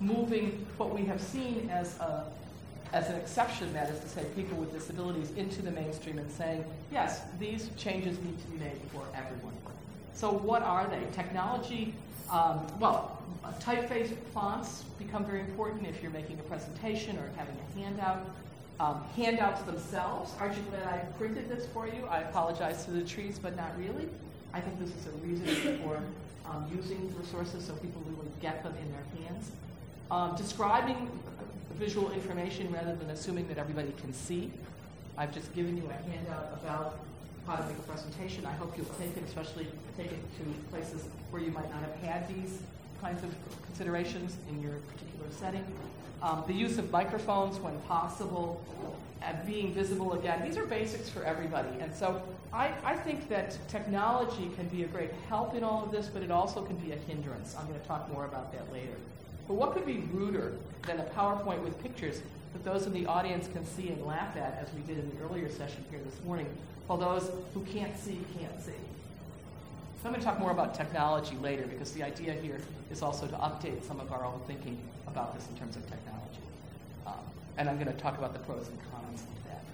moving 0.00 0.66
what 0.76 0.94
we 0.94 1.04
have 1.06 1.20
seen 1.20 1.68
as 1.70 1.98
a 1.98 2.26
as 2.94 3.10
an 3.10 3.16
exception, 3.16 3.72
that 3.72 3.90
is 3.90 3.98
to 3.98 4.08
say, 4.08 4.24
people 4.36 4.56
with 4.56 4.72
disabilities 4.72 5.32
into 5.36 5.62
the 5.62 5.70
mainstream 5.72 6.16
and 6.16 6.30
saying, 6.30 6.64
yes, 6.92 7.22
these 7.40 7.68
changes 7.76 8.16
need 8.20 8.40
to 8.40 8.46
be 8.46 8.58
made 8.58 8.78
for 8.92 9.02
everyone. 9.16 9.52
So 10.14 10.30
what 10.30 10.62
are 10.62 10.86
they? 10.86 11.02
Technology, 11.12 11.92
um, 12.30 12.66
well, 12.80 13.22
typeface 13.60 14.14
fonts 14.32 14.84
become 14.98 15.24
very 15.24 15.40
important 15.40 15.86
if 15.86 16.02
you're 16.02 16.12
making 16.12 16.38
a 16.38 16.42
presentation 16.42 17.16
or 17.18 17.30
having 17.36 17.56
a 17.56 17.78
handout. 17.78 18.24
Um, 18.80 19.04
handouts 19.14 19.62
themselves, 19.62 20.32
aren't 20.40 20.56
you 20.56 20.62
glad 20.70 20.82
I 20.82 20.98
printed 21.16 21.48
this 21.48 21.64
for 21.66 21.86
you? 21.86 22.06
I 22.10 22.22
apologize 22.22 22.84
to 22.86 22.90
the 22.90 23.02
trees, 23.02 23.38
but 23.38 23.54
not 23.56 23.70
really. 23.78 24.08
I 24.52 24.60
think 24.60 24.80
this 24.80 24.90
is 24.90 25.06
a 25.06 25.10
reason 25.24 25.78
for 25.78 26.02
um, 26.50 26.66
using 26.74 27.14
resources 27.16 27.64
so 27.64 27.74
people 27.74 28.02
really 28.06 28.30
get 28.40 28.64
them 28.64 28.74
in 28.82 28.90
their 28.90 29.28
hands. 29.28 29.52
Um, 30.10 30.34
describing 30.36 31.08
visual 31.74 32.10
information 32.12 32.70
rather 32.72 32.94
than 32.96 33.10
assuming 33.10 33.46
that 33.48 33.58
everybody 33.58 33.92
can 34.00 34.12
see. 34.12 34.50
I've 35.16 35.32
just 35.32 35.54
given 35.54 35.76
you 35.76 35.88
a 35.88 36.10
handout 36.10 36.58
about 36.62 36.98
to 37.46 37.66
make 37.66 37.78
a 37.78 37.82
presentation. 37.82 38.46
I 38.46 38.52
hope 38.52 38.76
you'll 38.76 38.86
take 38.98 39.16
it, 39.16 39.22
especially 39.26 39.66
take 39.96 40.12
it 40.12 40.20
to 40.38 40.70
places 40.70 41.04
where 41.30 41.42
you 41.42 41.50
might 41.50 41.70
not 41.70 41.80
have 41.80 41.96
had 41.96 42.28
these 42.28 42.58
kinds 43.00 43.22
of 43.22 43.34
considerations 43.66 44.36
in 44.48 44.60
your 44.62 44.72
particular 44.92 45.26
setting. 45.30 45.64
Um, 46.22 46.42
the 46.46 46.54
use 46.54 46.78
of 46.78 46.90
microphones 46.90 47.58
when 47.58 47.78
possible, 47.82 48.62
and 49.24 49.46
being 49.46 49.72
visible 49.72 50.12
again. 50.14 50.42
These 50.44 50.56
are 50.56 50.66
basics 50.66 51.08
for 51.08 51.22
everybody. 51.24 51.80
And 51.80 51.94
so 51.94 52.22
I, 52.52 52.72
I 52.84 52.96
think 52.96 53.28
that 53.28 53.56
technology 53.68 54.50
can 54.56 54.68
be 54.68 54.84
a 54.84 54.86
great 54.86 55.10
help 55.28 55.54
in 55.54 55.64
all 55.64 55.84
of 55.84 55.90
this, 55.90 56.08
but 56.08 56.22
it 56.22 56.30
also 56.30 56.62
can 56.62 56.76
be 56.76 56.92
a 56.92 56.96
hindrance. 56.96 57.56
I'm 57.58 57.66
going 57.66 57.80
to 57.80 57.86
talk 57.86 58.12
more 58.12 58.24
about 58.26 58.52
that 58.52 58.70
later. 58.72 58.92
But 59.48 59.54
what 59.54 59.72
could 59.72 59.86
be 59.86 60.04
ruder 60.12 60.54
than 60.86 61.00
a 61.00 61.04
PowerPoint 61.04 61.62
with 61.62 61.80
pictures 61.82 62.20
that 62.52 62.64
those 62.64 62.86
in 62.86 62.92
the 62.92 63.06
audience 63.06 63.48
can 63.48 63.64
see 63.64 63.88
and 63.88 64.04
laugh 64.04 64.36
at, 64.36 64.58
as 64.60 64.72
we 64.74 64.82
did 64.82 65.02
in 65.02 65.10
the 65.10 65.24
earlier 65.24 65.50
session 65.50 65.84
here 65.90 66.00
this 66.04 66.22
morning, 66.24 66.46
while 66.86 66.98
those 66.98 67.30
who 67.54 67.60
can't 67.62 67.96
see 67.98 68.18
can't 68.38 68.60
see? 68.60 68.72
So 70.02 70.08
I'm 70.08 70.12
going 70.12 70.20
to 70.20 70.26
talk 70.26 70.38
more 70.38 70.50
about 70.50 70.74
technology 70.74 71.36
later 71.36 71.66
because 71.66 71.92
the 71.92 72.02
idea 72.02 72.34
here 72.34 72.60
is 72.90 73.00
also 73.00 73.26
to 73.26 73.34
update 73.36 73.82
some 73.86 74.00
of 74.00 74.12
our 74.12 74.24
own 74.24 74.38
thinking 74.46 74.78
about 75.06 75.34
this 75.34 75.48
in 75.48 75.56
terms 75.56 75.76
of 75.76 75.82
technology. 75.88 76.42
Um, 77.06 77.14
and 77.56 77.70
I'm 77.70 77.76
going 77.76 77.94
to 77.94 77.98
talk 77.98 78.18
about 78.18 78.34
the 78.34 78.40
pros 78.40 78.68
and 78.68 78.78
cons 78.92 79.22
of 79.22 79.44
that. 79.48 79.64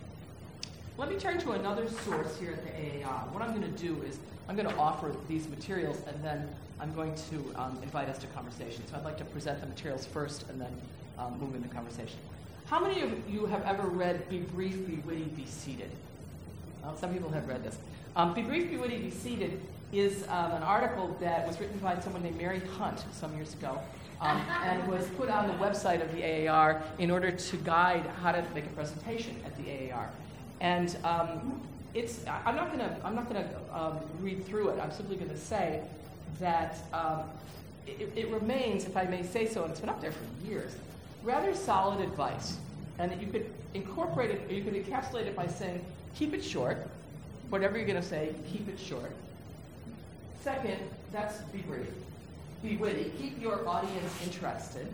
Let 0.99 1.09
me 1.09 1.17
turn 1.17 1.39
to 1.41 1.53
another 1.53 1.89
source 1.89 2.39
here 2.39 2.53
at 2.53 2.65
the 2.65 3.05
AAR. 3.05 3.25
What 3.33 3.43
I'm 3.43 3.59
going 3.59 3.73
to 3.73 3.79
do 3.83 4.01
is 4.03 4.19
I'm 4.49 4.55
going 4.55 4.69
to 4.69 4.77
offer 4.77 5.15
these 5.29 5.49
materials 5.49 5.97
and 6.07 6.23
then 6.23 6.49
I'm 6.79 6.95
going 6.95 7.15
to 7.31 7.61
um, 7.61 7.79
invite 7.83 8.09
us 8.09 8.19
to 8.19 8.27
conversation. 8.29 8.85
So 8.89 8.97
I'd 8.97 9.05
like 9.05 9.19
to 9.19 9.25
present 9.25 9.61
the 9.61 9.67
materials 9.67 10.07
first 10.07 10.49
and 10.49 10.61
then 10.61 10.73
um, 11.19 11.39
move 11.41 11.57
into 11.57 11.69
conversation. 11.69 12.19
How 12.67 12.79
many 12.79 13.01
of 13.01 13.11
you 13.29 13.47
have 13.47 13.63
ever 13.65 13.89
read 13.89 14.29
Be 14.29 14.39
Brief, 14.39 14.87
Be 14.87 15.03
Witty, 15.05 15.25
Be 15.25 15.45
Seated? 15.45 15.91
Well, 16.83 16.97
some 16.97 17.13
people 17.13 17.31
have 17.31 17.47
read 17.49 17.63
this. 17.63 17.77
Um, 18.17 18.35
Be 18.35 18.43
Brief, 18.43 18.71
Be 18.71 18.77
Witty, 18.77 18.99
Be 18.99 19.11
Seated 19.11 19.61
is 19.93 20.23
um, 20.29 20.53
an 20.53 20.63
article 20.63 21.17
that 21.21 21.47
was 21.47 21.59
written 21.61 21.79
by 21.79 21.99
someone 22.01 22.23
named 22.23 22.39
Mary 22.39 22.61
Hunt 22.79 23.05
some 23.13 23.35
years 23.37 23.55
ago 23.55 23.79
um, 24.21 24.41
and 24.65 24.87
was 24.89 25.07
put 25.17 25.29
on 25.29 25.49
the 25.49 25.55
website 25.55 26.03
of 26.03 26.13
the 26.15 26.49
AAR 26.49 26.83
in 26.99 27.11
order 27.11 27.31
to 27.31 27.57
guide 27.59 28.07
how 28.23 28.33
to 28.33 28.45
make 28.55 28.65
a 28.65 28.71
presentation 28.71 29.37
at 29.45 29.57
the 29.59 29.91
AAR. 29.93 30.11
And 30.61 30.97
um, 31.05 31.61
it's, 31.95 32.25
I'm 32.45 32.57
not 32.57 32.69
going 32.69 32.79
to 32.79 32.97
I'm 33.05 33.15
not 33.15 33.29
going 33.29 33.45
to 33.45 33.79
um, 33.79 33.99
read 34.21 34.45
through 34.47 34.69
it. 34.71 34.81
I'm 34.81 34.93
simply 34.93 35.17
going 35.17 35.31
to 35.31 35.39
say 35.39 35.83
that 36.39 36.77
um, 36.93 37.23
it, 37.87 38.13
it, 38.15 38.29
remains, 38.29 38.85
if 38.85 38.97
I 38.97 39.05
may 39.05 39.23
say 39.23 39.47
so, 39.47 39.63
and 39.63 39.71
it's 39.73 39.81
been 39.81 39.89
up 39.89 40.01
there 40.01 40.13
for 40.13 40.47
years, 40.47 40.77
rather 41.25 41.55
solid 41.55 42.01
advice. 42.01 42.57
And 42.99 43.11
that 43.11 43.21
you 43.21 43.29
could 43.29 43.51
incorporate 43.73 44.31
it, 44.31 44.43
or 44.49 44.53
you 44.53 44.63
could 44.63 44.75
encapsulate 44.75 45.25
it 45.25 45.35
by 45.35 45.47
saying, 45.47 45.83
keep 46.15 46.35
it 46.35 46.45
short. 46.45 46.87
Whatever 47.49 47.77
you're 47.77 47.87
going 47.87 48.01
to 48.01 48.07
say, 48.07 48.35
keep 48.53 48.69
it 48.69 48.79
short. 48.79 49.13
Second, 50.43 50.79
that's 51.13 51.39
be 51.53 51.59
brief. 51.59 51.87
Be 52.63 52.77
witty. 52.77 53.13
Keep 53.19 53.41
your 53.41 53.67
audience 53.69 54.13
interested. 54.25 54.87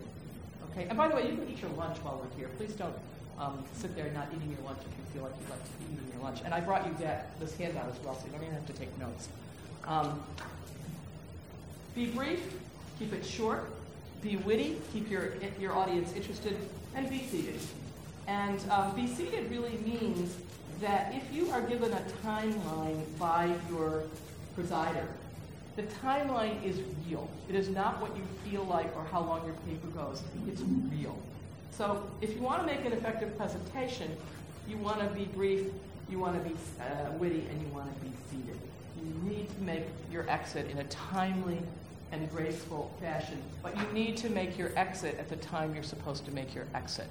Okay. 0.71 0.87
And 0.87 0.97
by 0.97 1.07
the 1.07 1.15
way, 1.15 1.29
you 1.29 1.35
can 1.35 1.47
eat 1.49 1.61
your 1.61 1.71
lunch 1.71 1.97
while 1.97 2.21
we're 2.21 2.37
here. 2.37 2.49
Please 2.57 2.73
don't 2.73 2.95
um, 3.39 3.63
sit 3.73 3.95
there 3.95 4.09
not 4.11 4.27
eating 4.35 4.49
your 4.49 4.65
lunch 4.65 4.79
if 4.79 4.97
you 4.97 5.13
feel 5.13 5.23
like 5.23 5.33
you'd 5.39 5.49
like 5.49 5.63
to 5.63 5.69
be 5.79 5.93
eating 5.93 6.11
your 6.13 6.23
lunch. 6.23 6.41
And 6.43 6.53
I 6.53 6.59
brought 6.59 6.85
you 6.85 6.93
that 6.99 7.39
this 7.39 7.55
handout 7.57 7.89
as 7.89 7.99
well, 8.03 8.15
so 8.15 8.25
you 8.25 8.31
don't 8.31 8.41
even 8.41 8.55
have 8.55 8.65
to 8.65 8.73
take 8.73 8.97
notes. 8.99 9.29
Um, 9.85 10.21
be 11.95 12.07
brief, 12.07 12.41
keep 12.99 13.13
it 13.13 13.25
short, 13.25 13.69
be 14.21 14.37
witty, 14.37 14.77
keep 14.91 15.09
your, 15.09 15.33
your 15.59 15.73
audience 15.73 16.13
interested, 16.13 16.57
and 16.95 17.09
be 17.09 17.23
seated. 17.23 17.59
And 18.27 18.59
um, 18.69 18.95
be 18.95 19.07
seated 19.07 19.49
really 19.49 19.77
means 19.85 20.35
that 20.81 21.13
if 21.15 21.35
you 21.35 21.49
are 21.51 21.61
given 21.61 21.91
a 21.91 22.01
timeline 22.25 23.01
by 23.17 23.53
your 23.69 24.03
presider, 24.57 25.07
the 25.75 25.83
timeline 25.83 26.63
is 26.63 26.79
real. 27.07 27.29
It 27.49 27.55
is 27.55 27.69
not 27.69 28.01
what 28.01 28.15
you 28.15 28.23
feel 28.49 28.63
like 28.65 28.95
or 28.95 29.05
how 29.11 29.21
long 29.21 29.45
your 29.45 29.55
paper 29.67 29.87
goes. 29.87 30.23
It's 30.47 30.61
real. 30.61 31.17
So 31.71 32.03
if 32.21 32.33
you 32.33 32.41
want 32.41 32.61
to 32.61 32.65
make 32.65 32.83
an 32.85 32.93
effective 32.93 33.37
presentation, 33.37 34.15
you 34.67 34.77
want 34.77 34.99
to 34.99 35.07
be 35.15 35.25
brief, 35.25 35.67
you 36.09 36.19
want 36.19 36.41
to 36.41 36.49
be 36.49 36.55
uh, 36.81 37.11
witty, 37.13 37.45
and 37.51 37.61
you 37.61 37.67
want 37.67 37.93
to 37.93 38.05
be 38.05 38.11
seated. 38.31 38.59
You 38.97 39.29
need 39.29 39.47
to 39.55 39.61
make 39.61 39.83
your 40.11 40.27
exit 40.29 40.69
in 40.71 40.79
a 40.79 40.83
timely 40.85 41.59
and 42.11 42.29
graceful 42.31 42.91
fashion, 42.99 43.41
but 43.61 43.77
you 43.77 43.83
need 43.93 44.17
to 44.17 44.29
make 44.29 44.57
your 44.57 44.71
exit 44.75 45.17
at 45.19 45.29
the 45.29 45.35
time 45.35 45.75
you're 45.75 45.83
supposed 45.83 46.25
to 46.25 46.31
make 46.31 46.55
your 46.55 46.65
exit. 46.73 47.07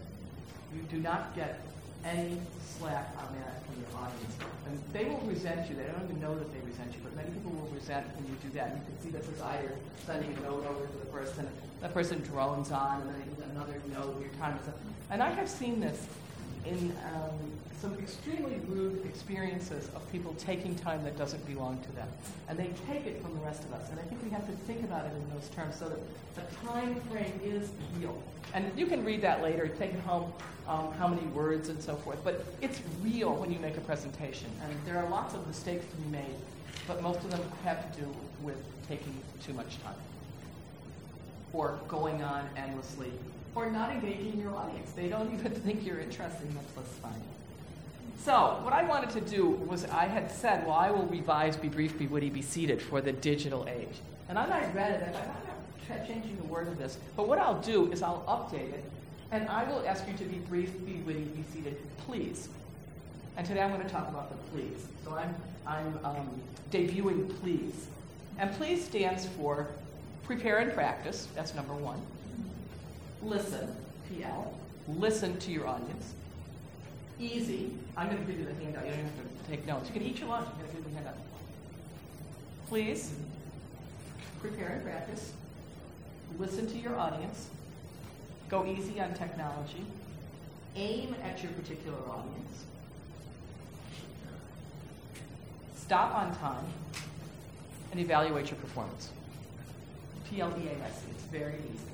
You 0.74 0.82
do 0.90 0.98
not 0.98 1.36
get 1.36 1.60
any 2.06 2.38
slack 2.78 3.10
on 3.18 3.34
that 3.38 3.66
from 3.66 3.74
your 3.82 3.90
audience. 3.98 4.34
And 4.66 4.78
they 4.92 5.04
will 5.04 5.20
resent 5.26 5.68
you. 5.68 5.76
They 5.76 5.84
don't 5.84 6.04
even 6.04 6.20
know 6.20 6.34
that 6.38 6.52
they 6.52 6.60
resent 6.66 6.92
you, 6.94 7.00
but 7.02 7.14
many 7.16 7.30
people 7.30 7.50
will 7.50 7.70
resent 7.74 8.06
when 8.16 8.26
you 8.26 8.36
do 8.42 8.50
that. 8.56 8.70
And 8.70 8.78
you 8.78 8.84
can 8.86 8.96
see 9.02 9.10
the 9.10 9.18
presider 9.18 9.74
sending 10.06 10.30
a 10.36 10.40
note 10.40 10.66
over 10.66 10.86
to 10.86 10.98
the 10.98 11.06
person. 11.06 11.48
The 11.82 11.88
person 11.88 12.20
drones 12.22 12.70
on, 12.70 13.02
and 13.02 13.10
then 13.10 13.50
another 13.50 13.80
note, 13.92 14.20
your 14.20 14.30
time 14.40 14.58
is 14.62 14.68
up. 14.68 14.78
And 15.10 15.22
I 15.22 15.30
have 15.30 15.48
seen 15.48 15.80
this 15.80 16.06
in 16.68 16.92
um, 17.14 17.30
some 17.80 17.94
extremely 17.98 18.58
rude 18.68 19.04
experiences 19.04 19.88
of 19.94 20.10
people 20.10 20.34
taking 20.38 20.74
time 20.76 21.04
that 21.04 21.16
doesn't 21.16 21.44
belong 21.46 21.78
to 21.82 21.92
them. 21.92 22.08
And 22.48 22.58
they 22.58 22.70
take 22.86 23.06
it 23.06 23.22
from 23.22 23.34
the 23.34 23.40
rest 23.44 23.64
of 23.64 23.72
us. 23.72 23.90
And 23.90 24.00
I 24.00 24.02
think 24.04 24.22
we 24.22 24.30
have 24.30 24.46
to 24.46 24.52
think 24.66 24.82
about 24.84 25.04
it 25.04 25.12
in 25.12 25.30
those 25.30 25.48
terms 25.50 25.76
so 25.76 25.88
that 25.88 25.98
the 26.34 26.66
time 26.66 27.00
frame 27.10 27.38
is 27.44 27.68
real. 27.98 28.16
And 28.54 28.70
you 28.76 28.86
can 28.86 29.04
read 29.04 29.22
that 29.22 29.42
later, 29.42 29.68
take 29.68 29.92
it 29.92 30.00
home, 30.00 30.32
um, 30.68 30.92
how 30.94 31.06
many 31.06 31.26
words 31.28 31.68
and 31.68 31.80
so 31.82 31.96
forth. 31.96 32.18
But 32.24 32.44
it's 32.62 32.80
real 33.02 33.34
when 33.34 33.52
you 33.52 33.58
make 33.58 33.76
a 33.76 33.82
presentation. 33.82 34.48
And 34.64 34.72
there 34.86 34.98
are 34.98 35.08
lots 35.10 35.34
of 35.34 35.46
mistakes 35.46 35.84
to 35.90 35.96
be 35.96 36.10
made, 36.10 36.36
but 36.86 37.02
most 37.02 37.18
of 37.18 37.30
them 37.30 37.42
have 37.64 37.94
to 37.94 38.00
do 38.00 38.08
with 38.42 38.56
taking 38.88 39.14
too 39.44 39.52
much 39.52 39.82
time 39.82 39.94
or 41.52 41.78
going 41.88 42.22
on 42.22 42.48
endlessly 42.56 43.10
or 43.56 43.70
not 43.70 43.90
engaging 43.90 44.38
your 44.38 44.54
audience. 44.54 44.92
They 44.92 45.08
don't 45.08 45.32
even 45.32 45.50
think 45.62 45.84
you're 45.84 45.98
interesting. 45.98 46.54
That's 46.54 46.76
less 46.76 46.98
fun. 46.98 47.20
So, 48.22 48.60
what 48.62 48.72
I 48.72 48.84
wanted 48.84 49.10
to 49.10 49.20
do 49.20 49.46
was 49.46 49.84
I 49.86 50.04
had 50.04 50.30
said, 50.30 50.66
well, 50.66 50.76
I 50.76 50.90
will 50.90 51.06
revise 51.06 51.56
Be 51.56 51.68
Brief, 51.68 51.98
Be 51.98 52.06
Witty, 52.06 52.28
Be 52.28 52.42
Seated 52.42 52.82
for 52.82 53.00
the 53.00 53.12
digital 53.12 53.66
age. 53.68 53.96
And 54.28 54.38
I 54.38 54.70
read 54.72 54.92
it, 54.92 55.08
I 55.08 55.12
thought, 55.12 55.36
I'm 55.88 55.96
not 55.96 56.06
changing 56.06 56.36
the 56.36 56.44
word 56.44 56.68
of 56.68 56.76
this. 56.76 56.98
But 57.16 57.28
what 57.28 57.38
I'll 57.38 57.60
do 57.60 57.90
is 57.92 58.02
I'll 58.02 58.24
update 58.26 58.72
it, 58.72 58.84
and 59.30 59.48
I 59.48 59.64
will 59.64 59.86
ask 59.86 60.06
you 60.06 60.14
to 60.14 60.24
be 60.24 60.38
brief, 60.38 60.72
be 60.84 60.94
witty, 61.06 61.20
be 61.20 61.44
seated, 61.52 61.76
please. 61.98 62.48
And 63.36 63.46
today 63.46 63.62
I'm 63.62 63.70
going 63.70 63.82
to 63.82 63.88
talk 63.88 64.08
about 64.08 64.30
the 64.30 64.36
please. 64.50 64.86
So 65.04 65.14
I'm, 65.14 65.34
I'm 65.66 65.98
um, 66.04 66.28
debuting 66.72 67.38
please. 67.40 67.86
And 68.38 68.52
please 68.52 68.84
stands 68.84 69.26
for 69.26 69.68
prepare 70.24 70.58
and 70.58 70.72
practice. 70.72 71.28
That's 71.34 71.54
number 71.54 71.74
one. 71.74 72.00
Listen, 73.22 73.74
PL. 74.08 74.54
Listen 74.88 75.36
to 75.38 75.50
your 75.50 75.66
audience. 75.66 76.14
Easy. 77.18 77.72
I'm 77.96 78.08
going 78.08 78.24
to 78.24 78.30
give 78.30 78.38
you 78.38 78.46
the 78.46 78.54
handout. 78.54 78.84
You 78.84 78.92
don't 78.92 79.00
have 79.00 79.44
to 79.44 79.50
take 79.50 79.66
notes. 79.66 79.88
You 79.88 79.94
can 79.94 80.02
eat 80.02 80.18
your 80.18 80.28
lunch. 80.28 80.48
I'm 80.50 80.58
going 80.58 80.70
to 80.70 80.76
give 80.76 80.84
you 80.84 80.90
the 80.90 80.96
handout. 80.96 81.16
Please 82.68 83.12
prepare 84.40 84.68
and 84.68 84.84
practice. 84.84 85.32
Listen 86.38 86.66
to 86.66 86.76
your 86.76 86.96
audience. 86.96 87.48
Go 88.48 88.66
easy 88.66 89.00
on 89.00 89.14
technology. 89.14 89.84
Aim 90.76 91.16
at 91.24 91.42
your 91.42 91.52
particular 91.52 91.98
audience. 92.08 92.64
Stop 95.76 96.14
on 96.14 96.36
time 96.36 96.64
and 97.92 98.00
evaluate 98.00 98.50
your 98.50 98.58
performance. 98.58 99.10
P-L-E-A-S. 100.28 101.02
It's 101.10 101.24
very 101.24 101.54
easy. 101.54 101.86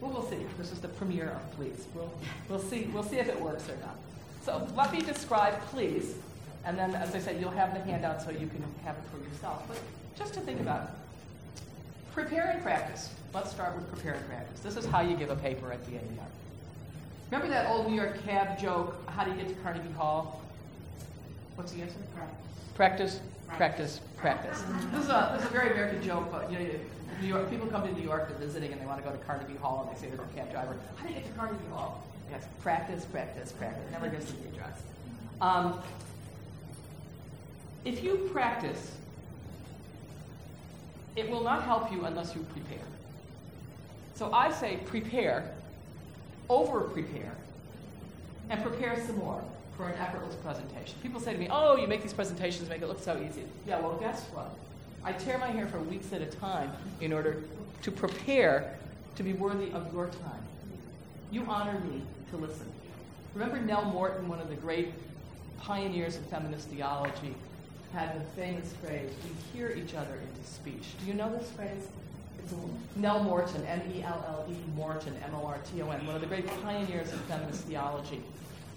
Well, 0.00 0.12
we'll 0.12 0.22
see. 0.22 0.38
This 0.56 0.72
is 0.72 0.80
the 0.80 0.88
premiere 0.88 1.30
of 1.30 1.56
Please. 1.56 1.86
We'll, 1.94 2.12
we'll, 2.48 2.60
see, 2.60 2.88
we'll 2.92 3.02
see 3.02 3.16
if 3.16 3.28
it 3.28 3.40
works 3.40 3.68
or 3.68 3.76
not. 3.76 3.96
So 4.44 4.66
let 4.76 4.92
me 4.92 5.00
describe 5.00 5.60
Please, 5.66 6.14
and 6.64 6.78
then, 6.78 6.94
as 6.94 7.14
I 7.14 7.18
said, 7.18 7.40
you'll 7.40 7.50
have 7.50 7.74
the 7.74 7.80
handout 7.80 8.22
so 8.22 8.30
you 8.30 8.46
can 8.46 8.62
have 8.84 8.96
it 8.96 9.02
for 9.12 9.18
yourself. 9.28 9.64
But 9.66 9.78
just 10.16 10.34
to 10.34 10.40
think 10.40 10.60
about 10.60 10.84
it. 10.84 11.62
Prepare 12.12 12.50
and 12.50 12.62
practice. 12.62 13.10
Let's 13.34 13.50
start 13.50 13.76
with 13.76 13.88
prepare 13.92 14.14
and 14.14 14.26
practice. 14.28 14.60
This 14.60 14.76
is 14.76 14.86
how 14.86 15.00
you 15.00 15.16
give 15.16 15.30
a 15.30 15.36
paper 15.36 15.72
at 15.72 15.84
the 15.86 15.96
AAR. 15.96 16.26
Remember 17.30 17.48
that 17.52 17.70
old 17.70 17.88
New 17.88 17.94
York 17.94 18.24
cab 18.24 18.58
joke, 18.58 18.96
how 19.10 19.22
do 19.22 19.30
you 19.30 19.36
get 19.36 19.48
to 19.48 19.54
Carnegie 19.56 19.92
Hall? 19.92 20.40
What's 21.56 21.72
the 21.72 21.82
answer? 21.82 21.96
Practice, 22.14 22.36
practice, 22.74 23.20
practice. 23.56 24.00
Practice. 24.16 24.62
This 24.92 25.04
is 25.04 25.10
a, 25.10 25.32
this 25.34 25.44
is 25.44 25.50
a 25.50 25.52
very 25.52 25.72
American 25.72 26.02
joke, 26.02 26.30
but 26.30 26.50
you 26.50 26.58
know, 26.58 26.66
New 27.20 27.28
York, 27.28 27.50
people 27.50 27.66
come 27.66 27.82
to 27.82 27.92
New 27.92 28.02
York, 28.02 28.28
they're 28.28 28.38
visiting, 28.38 28.72
and 28.72 28.80
they 28.80 28.86
want 28.86 29.02
to 29.02 29.08
go 29.08 29.14
to 29.14 29.22
Carnegie 29.24 29.56
Hall, 29.56 29.86
and 29.86 29.96
they 29.96 30.00
say 30.00 30.10
to 30.10 30.16
their 30.16 30.26
cab 30.34 30.50
driver, 30.50 30.76
"How 30.96 31.06
do 31.06 31.12
you 31.12 31.18
get 31.20 31.26
to 31.26 31.32
Carnegie 31.32 31.58
Hall?" 31.72 32.04
Yes, 32.30 32.44
practice, 32.60 33.04
practice, 33.06 33.52
practice. 33.52 33.82
Never 33.90 34.08
gets 34.08 34.26
to 34.26 34.32
be 34.34 34.48
addressed. 34.48 34.82
Um, 35.40 35.80
if 37.84 38.02
you 38.04 38.28
practice, 38.32 38.92
it 41.16 41.30
will 41.30 41.42
not 41.42 41.62
help 41.64 41.90
you 41.90 42.04
unless 42.04 42.34
you 42.34 42.42
prepare. 42.52 42.84
So 44.14 44.32
I 44.32 44.52
say 44.52 44.78
prepare, 44.84 45.50
over 46.48 46.80
prepare, 46.80 47.32
and 48.50 48.62
prepare 48.62 49.02
some 49.06 49.18
more 49.18 49.42
for 49.78 49.88
an 49.88 49.94
effortless 50.00 50.34
presentation. 50.34 50.96
People 51.02 51.20
say 51.20 51.32
to 51.32 51.38
me, 51.38 51.46
oh, 51.48 51.76
you 51.76 51.86
make 51.86 52.02
these 52.02 52.12
presentations, 52.12 52.68
make 52.68 52.82
it 52.82 52.88
look 52.88 53.00
so 53.00 53.16
easy. 53.16 53.44
Yeah, 53.64 53.78
well, 53.78 53.96
guess 53.96 54.24
what? 54.32 54.50
I 55.04 55.12
tear 55.12 55.38
my 55.38 55.46
hair 55.46 55.68
for 55.68 55.78
weeks 55.78 56.12
at 56.12 56.20
a 56.20 56.26
time 56.26 56.72
in 57.00 57.12
order 57.12 57.44
to 57.82 57.90
prepare 57.92 58.76
to 59.14 59.22
be 59.22 59.32
worthy 59.32 59.70
of 59.70 59.90
your 59.92 60.06
time. 60.06 60.42
You 61.30 61.44
honor 61.46 61.78
me 61.78 62.02
to 62.30 62.36
listen. 62.36 62.66
Remember 63.34 63.60
Nelle 63.60 63.84
Morton, 63.84 64.28
one 64.28 64.40
of 64.40 64.48
the 64.48 64.56
great 64.56 64.92
pioneers 65.60 66.16
of 66.16 66.22
feminist 66.26 66.68
theology, 66.68 67.36
had 67.92 68.20
the 68.20 68.24
famous 68.30 68.72
phrase, 68.84 69.10
we 69.24 69.58
hear 69.58 69.70
each 69.70 69.94
other 69.94 70.14
into 70.14 70.50
speech. 70.50 70.98
Do 71.00 71.06
you 71.06 71.14
know 71.14 71.32
this 71.38 71.50
phrase? 71.52 71.86
It's 72.40 72.52
Nelle 72.96 73.22
Morton, 73.22 73.64
N-E-L-L-E 73.64 74.56
Morton, 74.74 75.14
M-O-R-T-O-N, 75.24 76.06
one 76.06 76.16
of 76.16 76.20
the 76.20 76.26
great 76.26 76.46
pioneers 76.62 77.12
of 77.12 77.20
feminist 77.22 77.62
theology. 77.64 78.20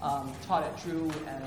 Um, 0.02 0.32
taught 0.46 0.64
at 0.64 0.82
Drew 0.82 1.10
and 1.28 1.44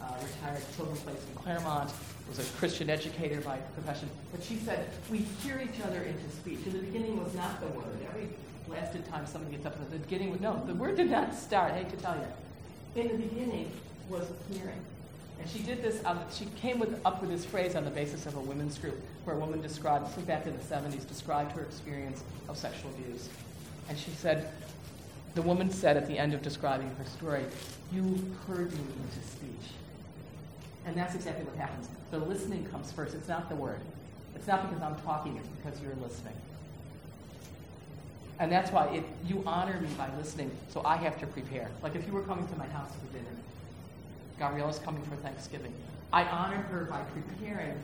uh, 0.00 0.12
retired 0.22 0.62
children's 0.76 1.00
place 1.00 1.16
in 1.16 1.42
Claremont, 1.42 1.90
was 2.28 2.38
a 2.38 2.44
Christian 2.56 2.88
educator 2.88 3.40
by 3.40 3.56
profession. 3.56 4.08
But 4.32 4.42
she 4.42 4.56
said, 4.56 4.88
we 5.10 5.18
hear 5.18 5.60
each 5.60 5.80
other 5.84 6.02
into 6.02 6.30
speech. 6.30 6.60
In 6.66 6.72
the 6.72 6.78
beginning 6.78 7.22
was 7.22 7.34
not 7.34 7.60
the 7.60 7.66
word. 7.68 7.98
Every 8.08 8.28
blasted 8.68 9.08
time 9.08 9.26
somebody 9.26 9.56
gets 9.56 9.66
up 9.66 9.90
the 9.90 9.98
beginning, 9.98 10.30
was, 10.30 10.40
no, 10.40 10.62
the 10.66 10.74
word 10.74 10.96
did 10.96 11.10
not 11.10 11.34
start, 11.34 11.72
I 11.72 11.78
hate 11.78 11.90
to 11.90 11.96
tell 11.96 12.16
you. 12.16 13.00
In 13.00 13.08
the 13.08 13.26
beginning 13.26 13.70
was 14.08 14.26
hearing. 14.50 14.80
And 15.40 15.48
she 15.48 15.58
did 15.60 15.82
this, 15.82 16.00
um, 16.04 16.20
she 16.32 16.46
came 16.60 16.78
with, 16.78 16.98
up 17.04 17.20
with 17.20 17.30
this 17.30 17.44
phrase 17.44 17.74
on 17.74 17.84
the 17.84 17.90
basis 17.90 18.26
of 18.26 18.36
a 18.36 18.40
women's 18.40 18.78
group, 18.78 19.00
where 19.24 19.36
a 19.36 19.38
woman 19.38 19.60
described, 19.60 20.26
back 20.26 20.46
in 20.46 20.56
the 20.56 20.64
70s, 20.64 21.06
described 21.06 21.52
her 21.52 21.62
experience 21.62 22.24
of 22.48 22.56
sexual 22.56 22.90
abuse. 22.92 23.28
And 23.88 23.98
she 23.98 24.10
said, 24.12 24.48
the 25.36 25.42
woman 25.42 25.70
said 25.70 25.98
at 25.98 26.08
the 26.08 26.18
end 26.18 26.32
of 26.32 26.40
describing 26.40 26.88
her 26.96 27.04
story, 27.04 27.44
You 27.92 28.02
heard 28.48 28.72
me 28.72 28.78
into 28.80 29.28
speech. 29.28 29.70
And 30.86 30.96
that's 30.96 31.14
exactly 31.14 31.44
what 31.44 31.56
happens. 31.56 31.88
The 32.10 32.18
listening 32.18 32.64
comes 32.66 32.90
first. 32.90 33.14
It's 33.14 33.28
not 33.28 33.50
the 33.50 33.54
word. 33.54 33.80
It's 34.34 34.46
not 34.46 34.68
because 34.68 34.82
I'm 34.82 34.96
talking, 35.02 35.36
it's 35.36 35.48
because 35.48 35.80
you're 35.82 35.94
listening. 36.02 36.32
And 38.38 38.50
that's 38.50 38.70
why 38.70 38.86
it, 38.86 39.04
you 39.26 39.42
honor 39.46 39.78
me 39.78 39.88
by 39.98 40.08
listening, 40.16 40.50
so 40.70 40.82
I 40.84 40.96
have 40.96 41.18
to 41.20 41.26
prepare. 41.26 41.70
Like 41.82 41.94
if 41.94 42.06
you 42.06 42.12
were 42.14 42.22
coming 42.22 42.46
to 42.48 42.56
my 42.56 42.66
house 42.68 42.90
for 42.92 43.12
dinner, 43.12 43.30
Gabriella's 44.38 44.78
coming 44.78 45.02
for 45.02 45.16
Thanksgiving. 45.16 45.72
I 46.12 46.24
honor 46.24 46.62
her 46.70 46.84
by 46.84 47.00
preparing 47.14 47.74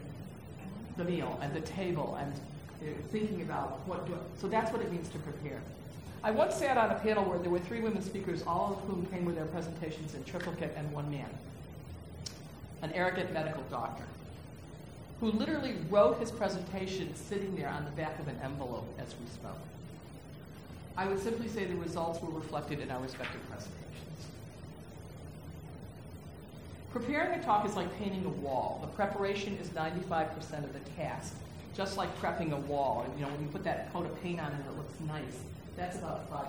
the 0.96 1.04
meal 1.04 1.38
and 1.42 1.52
the 1.54 1.62
table 1.62 2.18
and 2.20 2.32
uh, 2.32 2.94
thinking 3.10 3.42
about 3.42 3.86
what 3.86 4.06
do. 4.06 4.16
So 4.40 4.48
that's 4.48 4.72
what 4.72 4.80
it 4.80 4.90
means 4.90 5.08
to 5.10 5.18
prepare. 5.18 5.60
I 6.24 6.30
once 6.30 6.54
sat 6.54 6.78
on 6.78 6.90
a 6.90 6.94
panel 7.00 7.24
where 7.24 7.38
there 7.38 7.50
were 7.50 7.58
three 7.58 7.80
women 7.80 8.00
speakers, 8.00 8.44
all 8.46 8.78
of 8.78 8.88
whom 8.88 9.06
came 9.06 9.24
with 9.24 9.34
their 9.34 9.46
presentations 9.46 10.14
in 10.14 10.22
triplicate, 10.22 10.72
and 10.76 10.90
one 10.92 11.10
man, 11.10 11.28
an 12.82 12.92
arrogant 12.92 13.32
medical 13.32 13.62
doctor, 13.64 14.04
who 15.20 15.32
literally 15.32 15.74
wrote 15.90 16.20
his 16.20 16.30
presentation 16.30 17.12
sitting 17.16 17.56
there 17.56 17.68
on 17.68 17.84
the 17.84 17.90
back 17.92 18.20
of 18.20 18.28
an 18.28 18.38
envelope 18.42 18.86
as 19.00 19.08
we 19.08 19.26
spoke. 19.34 19.58
I 20.96 21.06
would 21.06 21.20
simply 21.20 21.48
say 21.48 21.64
the 21.64 21.74
results 21.74 22.22
were 22.22 22.30
reflected 22.30 22.78
in 22.78 22.90
our 22.92 23.00
respective 23.00 23.40
presentations. 23.48 23.82
Preparing 26.92 27.40
a 27.40 27.42
talk 27.42 27.66
is 27.66 27.74
like 27.74 27.92
painting 27.98 28.24
a 28.26 28.28
wall. 28.28 28.78
The 28.80 28.88
preparation 28.88 29.56
is 29.56 29.70
95% 29.70 30.62
of 30.62 30.72
the 30.72 30.80
task. 30.96 31.34
Just 31.74 31.96
like 31.96 32.14
prepping 32.20 32.52
a 32.52 32.58
wall. 32.58 33.06
You 33.16 33.24
know, 33.24 33.30
when 33.32 33.40
you 33.40 33.48
put 33.48 33.64
that 33.64 33.90
coat 33.92 34.04
of 34.04 34.22
paint 34.22 34.38
on 34.40 34.52
and 34.52 34.62
it 34.66 34.76
looks 34.76 34.92
nice, 35.08 35.40
that's 35.82 35.98
about 35.98 36.30
5%. 36.30 36.46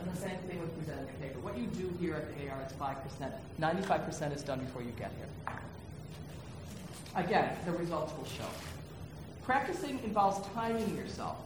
And 0.00 0.12
the 0.12 0.16
same 0.16 0.36
thing 0.48 0.60
with 0.60 0.76
presenting 0.76 1.08
a 1.08 1.22
paper. 1.22 1.38
What 1.40 1.56
you 1.56 1.66
do 1.66 1.92
here 2.00 2.16
at 2.16 2.26
the 2.36 2.50
AR 2.50 2.58
is 2.66 2.72
5%. 2.72 3.30
95% 3.60 4.34
is 4.34 4.42
done 4.42 4.58
before 4.58 4.82
you 4.82 4.90
get 4.98 5.12
here. 5.16 5.54
Again, 7.14 7.56
the 7.64 7.72
results 7.72 8.12
will 8.16 8.24
show. 8.24 8.48
Practicing 9.44 10.00
involves 10.02 10.44
timing 10.52 10.96
yourself, 10.96 11.36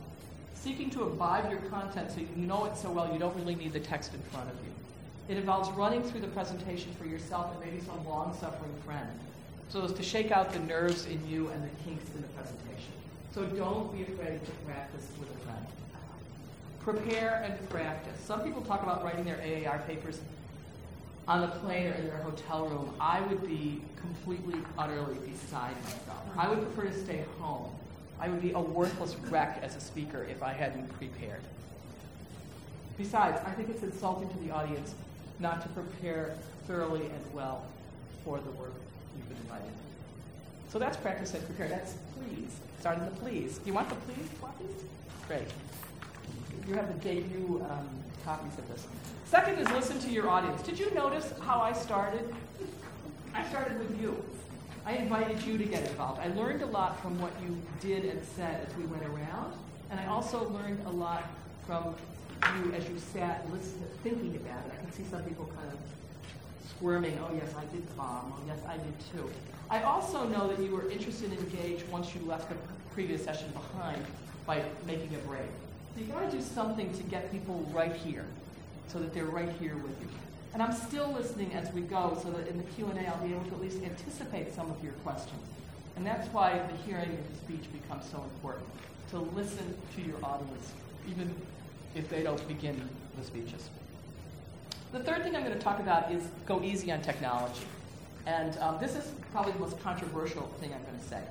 seeking 0.54 0.88
to 0.90 1.02
abide 1.02 1.50
your 1.50 1.60
content 1.70 2.10
so 2.10 2.20
you 2.20 2.28
know 2.36 2.64
it 2.64 2.76
so 2.76 2.90
well 2.90 3.12
you 3.12 3.18
don't 3.18 3.36
really 3.36 3.54
need 3.54 3.72
the 3.72 3.80
text 3.80 4.14
in 4.14 4.20
front 4.30 4.48
of 4.48 4.56
you. 4.64 4.72
It 5.28 5.38
involves 5.38 5.70
running 5.70 6.02
through 6.02 6.20
the 6.20 6.28
presentation 6.28 6.94
for 6.98 7.06
yourself 7.06 7.50
and 7.52 7.64
maybe 7.64 7.84
some 7.84 8.06
long-suffering 8.06 8.74
friend, 8.84 9.08
so 9.68 9.82
as 9.82 9.92
to 9.92 10.02
shake 10.02 10.30
out 10.30 10.52
the 10.52 10.60
nerves 10.60 11.06
in 11.06 11.20
you 11.28 11.48
and 11.48 11.62
the 11.64 11.84
kinks 11.84 12.04
in 12.14 12.22
the 12.22 12.28
presentation. 12.28 12.92
So 13.34 13.44
don't 13.44 13.92
be 13.92 14.02
afraid 14.02 14.44
to 14.44 14.50
practice 14.66 15.06
with 15.18 15.28
a 15.30 15.44
friend. 15.44 15.66
Prepare 16.84 17.42
and 17.42 17.70
practice. 17.70 18.20
Some 18.26 18.42
people 18.42 18.60
talk 18.60 18.82
about 18.82 19.02
writing 19.02 19.24
their 19.24 19.38
AAR 19.38 19.78
papers 19.86 20.20
on 21.26 21.40
the 21.40 21.46
plane 21.46 21.86
or 21.86 21.94
in 21.94 22.06
their 22.06 22.18
hotel 22.18 22.66
room. 22.66 22.94
I 23.00 23.22
would 23.22 23.46
be 23.46 23.80
completely, 23.96 24.60
utterly 24.76 25.14
beside 25.14 25.74
myself. 25.82 26.22
I 26.36 26.46
would 26.46 26.60
prefer 26.60 26.90
to 26.90 27.04
stay 27.04 27.24
home. 27.40 27.70
I 28.20 28.28
would 28.28 28.42
be 28.42 28.52
a 28.52 28.60
worthless 28.60 29.16
wreck 29.30 29.60
as 29.62 29.76
a 29.76 29.80
speaker 29.80 30.26
if 30.30 30.42
I 30.42 30.52
hadn't 30.52 30.86
prepared. 30.98 31.40
Besides, 32.98 33.40
I 33.46 33.50
think 33.52 33.70
it's 33.70 33.82
insulting 33.82 34.28
to 34.28 34.38
the 34.40 34.50
audience 34.50 34.94
not 35.40 35.62
to 35.62 35.68
prepare 35.70 36.34
thoroughly 36.66 37.06
and 37.06 37.34
well 37.34 37.64
for 38.26 38.38
the 38.38 38.50
work 38.50 38.74
you've 39.16 39.28
been 39.30 39.38
invited 39.38 39.68
to. 39.68 40.70
So 40.70 40.78
that's 40.78 40.98
practice 40.98 41.32
and 41.32 41.44
prepare. 41.46 41.68
That's 41.68 41.94
please. 42.18 42.50
Starting 42.80 43.06
the 43.06 43.10
please. 43.12 43.56
Do 43.56 43.68
you 43.68 43.74
want 43.74 43.88
the 43.88 43.96
please 43.96 44.28
copies? 44.38 44.84
Great. 45.26 45.48
You 46.66 46.74
have 46.74 46.88
the 46.88 47.08
debut 47.08 47.64
um, 47.70 47.88
copies 48.24 48.56
of 48.58 48.68
this. 48.68 48.86
Second 49.26 49.58
is 49.58 49.68
listen 49.70 49.98
to 50.00 50.08
your 50.08 50.28
audience. 50.28 50.62
Did 50.62 50.78
you 50.78 50.90
notice 50.92 51.32
how 51.42 51.60
I 51.60 51.72
started? 51.72 52.34
I 53.34 53.46
started 53.48 53.78
with 53.78 54.00
you. 54.00 54.22
I 54.86 54.94
invited 54.94 55.42
you 55.42 55.58
to 55.58 55.64
get 55.64 55.88
involved. 55.88 56.20
I 56.20 56.28
learned 56.28 56.62
a 56.62 56.66
lot 56.66 57.00
from 57.00 57.20
what 57.20 57.32
you 57.42 57.56
did 57.80 58.04
and 58.04 58.20
said 58.36 58.66
as 58.66 58.76
we 58.76 58.84
went 58.84 59.02
around, 59.04 59.54
and 59.90 59.98
I 59.98 60.06
also 60.06 60.48
learned 60.50 60.78
a 60.86 60.90
lot 60.90 61.24
from 61.66 61.94
you 62.62 62.72
as 62.74 62.86
you 62.88 62.98
sat 62.98 63.50
listening, 63.50 63.88
thinking 64.02 64.36
about 64.36 64.64
it. 64.66 64.72
I 64.72 64.82
can 64.82 64.92
see 64.92 65.04
some 65.10 65.22
people 65.24 65.50
kind 65.56 65.68
of 65.72 65.78
squirming, 66.68 67.18
oh 67.22 67.34
yes, 67.34 67.54
I 67.56 67.64
did 67.74 67.96
bomb, 67.96 68.32
oh 68.36 68.42
yes, 68.46 68.58
I 68.68 68.76
did 68.76 68.94
too. 69.12 69.30
I 69.70 69.82
also 69.82 70.28
know 70.28 70.48
that 70.48 70.62
you 70.62 70.70
were 70.70 70.90
interested 70.90 71.30
and 71.30 71.40
engaged 71.40 71.88
once 71.88 72.14
you 72.14 72.20
left 72.26 72.50
the 72.50 72.56
previous 72.92 73.24
session 73.24 73.50
behind 73.52 74.04
by 74.46 74.62
making 74.86 75.14
a 75.14 75.18
break. 75.26 75.48
So 75.94 76.00
you 76.00 76.06
gotta 76.06 76.30
do 76.30 76.40
something 76.40 76.92
to 76.92 77.02
get 77.04 77.30
people 77.30 77.64
right 77.72 77.94
here, 77.94 78.24
so 78.88 78.98
that 78.98 79.14
they're 79.14 79.26
right 79.26 79.50
here 79.60 79.76
with 79.76 80.00
you. 80.00 80.08
And 80.52 80.62
I'm 80.62 80.72
still 80.72 81.12
listening 81.12 81.52
as 81.54 81.72
we 81.72 81.82
go, 81.82 82.18
so 82.20 82.30
that 82.32 82.48
in 82.48 82.58
the 82.58 82.64
Q&A 82.64 83.06
I'll 83.06 83.24
be 83.24 83.32
able 83.32 83.44
to 83.44 83.54
at 83.54 83.60
least 83.60 83.82
anticipate 83.82 84.52
some 84.54 84.70
of 84.70 84.82
your 84.82 84.92
questions. 85.04 85.40
And 85.96 86.04
that's 86.04 86.26
why 86.28 86.58
the 86.58 86.76
hearing 86.78 87.10
of 87.10 87.30
the 87.30 87.36
speech 87.36 87.72
becomes 87.72 88.04
so 88.10 88.22
important, 88.22 88.66
to 89.10 89.18
listen 89.20 89.76
to 89.94 90.02
your 90.02 90.16
audience, 90.24 90.72
even 91.08 91.32
if 91.94 92.08
they 92.08 92.24
don't 92.24 92.46
begin 92.48 92.88
the 93.16 93.24
speeches. 93.24 93.68
The 94.92 95.00
third 95.00 95.22
thing 95.22 95.36
I'm 95.36 95.44
going 95.44 95.56
to 95.56 95.62
talk 95.62 95.78
about 95.78 96.10
is 96.10 96.24
go 96.46 96.62
easy 96.62 96.90
on 96.90 97.02
technology. 97.02 97.66
And 98.26 98.56
um, 98.58 98.78
this 98.80 98.96
is 98.96 99.12
probably 99.32 99.52
the 99.52 99.60
most 99.60 99.80
controversial 99.80 100.42
thing 100.60 100.72
I'm 100.72 100.82
going 100.82 100.98
to 100.98 101.08
say. 101.08 101.22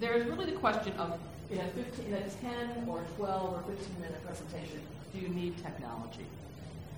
There 0.00 0.14
is 0.14 0.26
really 0.26 0.46
the 0.46 0.58
question 0.58 0.92
of 0.98 1.18
in 1.50 1.58
a, 1.58 1.68
15, 1.68 2.06
in 2.06 2.14
a 2.14 2.28
10 2.28 2.88
or 2.88 3.02
12 3.16 3.54
or 3.54 3.62
15 3.62 4.00
minute 4.00 4.24
presentation, 4.24 4.80
do 5.12 5.20
you 5.20 5.28
need 5.28 5.56
technology? 5.62 6.26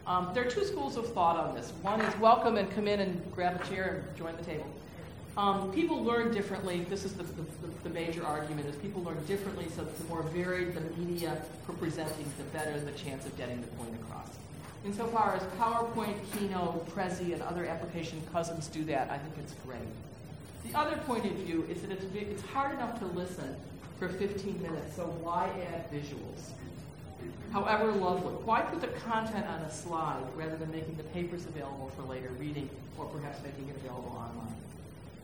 Um, 0.07 0.31
there 0.35 0.47
are 0.47 0.51
two 0.51 0.65
schools 0.65 0.97
of 0.97 1.13
thought 1.13 1.37
on 1.37 1.55
this. 1.55 1.73
One 1.83 2.01
is 2.01 2.17
welcome 2.19 2.57
and 2.57 2.71
come 2.71 2.87
in 2.87 3.01
and 3.01 3.33
grab 3.35 3.61
a 3.61 3.67
chair 3.67 4.05
and 4.07 4.17
join 4.17 4.37
the 4.37 4.45
table. 4.45 4.67
Um, 5.37 5.71
people 5.73 6.03
learn 6.03 6.33
differently. 6.33 6.87
This 6.89 7.05
is 7.05 7.13
the, 7.13 7.25
the, 7.25 7.45
the, 7.83 7.91
major 7.91 8.25
argument: 8.25 8.67
is 8.69 8.77
people 8.77 9.03
learn 9.03 9.23
differently. 9.27 9.67
So 9.77 9.85
the 9.85 10.05
more 10.05 10.23
varied 10.23 10.75
the 10.75 10.81
media 10.97 11.43
for 11.67 11.73
presenting, 11.75 12.25
the 12.39 12.45
better 12.45 12.79
the 12.81 12.93
chance 12.93 13.27
of 13.27 13.37
getting 13.37 13.61
the 13.61 13.67
point 13.69 13.95
across. 14.01 14.29
Insofar 14.87 15.35
as 15.35 15.43
PowerPoint, 15.59 16.15
Keynote, 16.33 16.89
Prezi, 16.95 17.35
and 17.35 17.43
other 17.43 17.67
application 17.67 18.23
cousins 18.33 18.69
do 18.69 18.85
that, 18.85 19.11
I 19.11 19.19
think 19.19 19.35
it's 19.39 19.53
great. 19.67 19.81
The 20.65 20.79
other 20.79 20.97
point 20.99 21.27
of 21.27 21.33
view 21.33 21.67
is 21.69 21.83
that 21.83 21.91
it's, 21.91 22.05
it's 22.15 22.43
hard 22.43 22.75
enough 22.75 22.99
to 23.01 23.07
listen 23.07 23.57
for 23.99 24.09
15 24.09 24.63
minutes, 24.63 24.97
so 24.97 25.05
why 25.23 25.51
add 25.73 25.91
visuals? 25.91 26.53
However 27.53 27.93
lovely, 27.93 28.35
why 28.45 28.61
put 28.61 28.81
the 28.81 28.89
content 28.89 29.47
on 29.47 29.61
a 29.61 29.71
slide 29.71 30.23
rather 30.37 30.57
than 30.57 30.71
making 30.71 30.97
the 30.97 31.05
papers 31.05 31.47
available 31.47 31.91
for 31.97 32.03
later 32.03 32.31
reading 32.39 32.69
or 32.99 33.07
perhaps 33.07 33.43
making 33.43 33.69
it 33.69 33.77
available 33.77 34.15
online? 34.15 34.55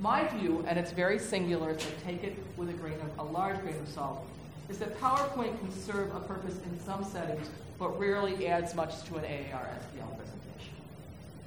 My 0.01 0.27
view, 0.29 0.65
and 0.67 0.79
it's 0.79 0.91
very 0.91 1.19
singular, 1.19 1.79
so 1.79 1.89
take 2.05 2.25
it 2.25 2.37
with 2.57 2.71
a 2.71 2.73
grain 2.73 2.99
of 3.01 3.29
a 3.29 3.31
large 3.31 3.61
grain 3.61 3.77
of 3.77 3.89
salt, 3.89 4.27
is 4.69 4.79
that 4.79 4.99
PowerPoint 4.99 5.59
can 5.61 5.71
serve 5.71 6.15
a 6.15 6.21
purpose 6.21 6.57
in 6.65 6.81
some 6.81 7.05
settings, 7.05 7.49
but 7.79 7.99
rarely 7.99 8.47
adds 8.47 8.75
much 8.75 9.03
to 9.05 9.17
an 9.17 9.25
AAR 9.25 9.69
SBL 9.69 10.17
presentation. 10.17 10.75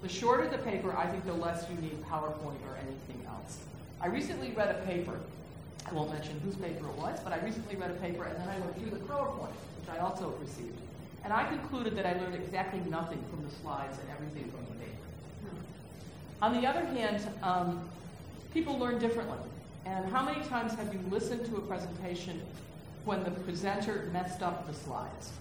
The 0.04 0.10
shorter 0.10 0.48
the 0.48 0.60
paper, 0.60 0.96
I 0.96 1.08
think 1.08 1.26
the 1.26 1.34
less 1.34 1.66
you 1.70 1.82
need 1.82 2.02
PowerPoint 2.04 2.62
or 2.68 2.78
anything 2.78 3.26
else. 3.28 3.58
I 4.00 4.08
recently 4.08 4.52
read 4.52 4.70
a 4.70 4.86
paper. 4.86 5.20
I 5.86 5.94
won't 5.94 6.12
mention 6.12 6.40
whose 6.44 6.56
paper 6.56 6.88
it 6.88 6.98
was, 6.98 7.20
but 7.24 7.32
I 7.32 7.40
recently 7.40 7.76
read 7.76 7.92
a 7.92 7.96
paper 7.96 8.24
and 8.24 8.38
then 8.40 8.50
I 8.50 8.60
went 8.60 8.78
through 8.78 8.90
the 8.90 9.06
PowerPoint, 9.06 9.54
which 9.80 9.90
I 9.90 10.00
also 10.00 10.34
received. 10.42 10.80
And 11.24 11.32
I 11.32 11.48
concluded 11.48 11.96
that 11.96 12.06
I 12.06 12.14
learned 12.14 12.36
exactly 12.36 12.80
nothing 12.90 13.24
from 13.30 13.44
the 13.44 13.54
slides 13.62 13.98
and 14.00 14.10
everything 14.10 14.52
from 14.52 14.66
the 14.66 14.84
paper. 14.84 15.56
On 16.42 16.60
the 16.60 16.68
other 16.68 16.86
hand, 16.86 17.28
um, 17.44 17.88
people 18.54 18.78
learn 18.78 19.00
differently. 19.00 19.38
And 19.86 20.12
how 20.12 20.24
many 20.26 20.44
times 20.46 20.74
have 20.74 20.94
you 20.94 21.00
listened 21.10 21.46
to 21.48 21.58
a 21.58 21.62
presentation 21.62 22.42
when 23.06 23.24
the 23.24 23.32
presenter 23.32 24.10
messed 24.12 24.42
up 24.42 24.68
the 24.68 24.74
slides? 24.74 25.32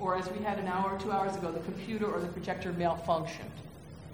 Or 0.00 0.16
as 0.16 0.28
we 0.30 0.42
had 0.42 0.58
an 0.58 0.66
hour 0.66 0.92
or 0.92 0.98
two 0.98 1.12
hours 1.12 1.36
ago, 1.36 1.52
the 1.52 1.60
computer 1.60 2.06
or 2.06 2.18
the 2.18 2.28
projector 2.28 2.72
malfunctioned? 2.72 3.56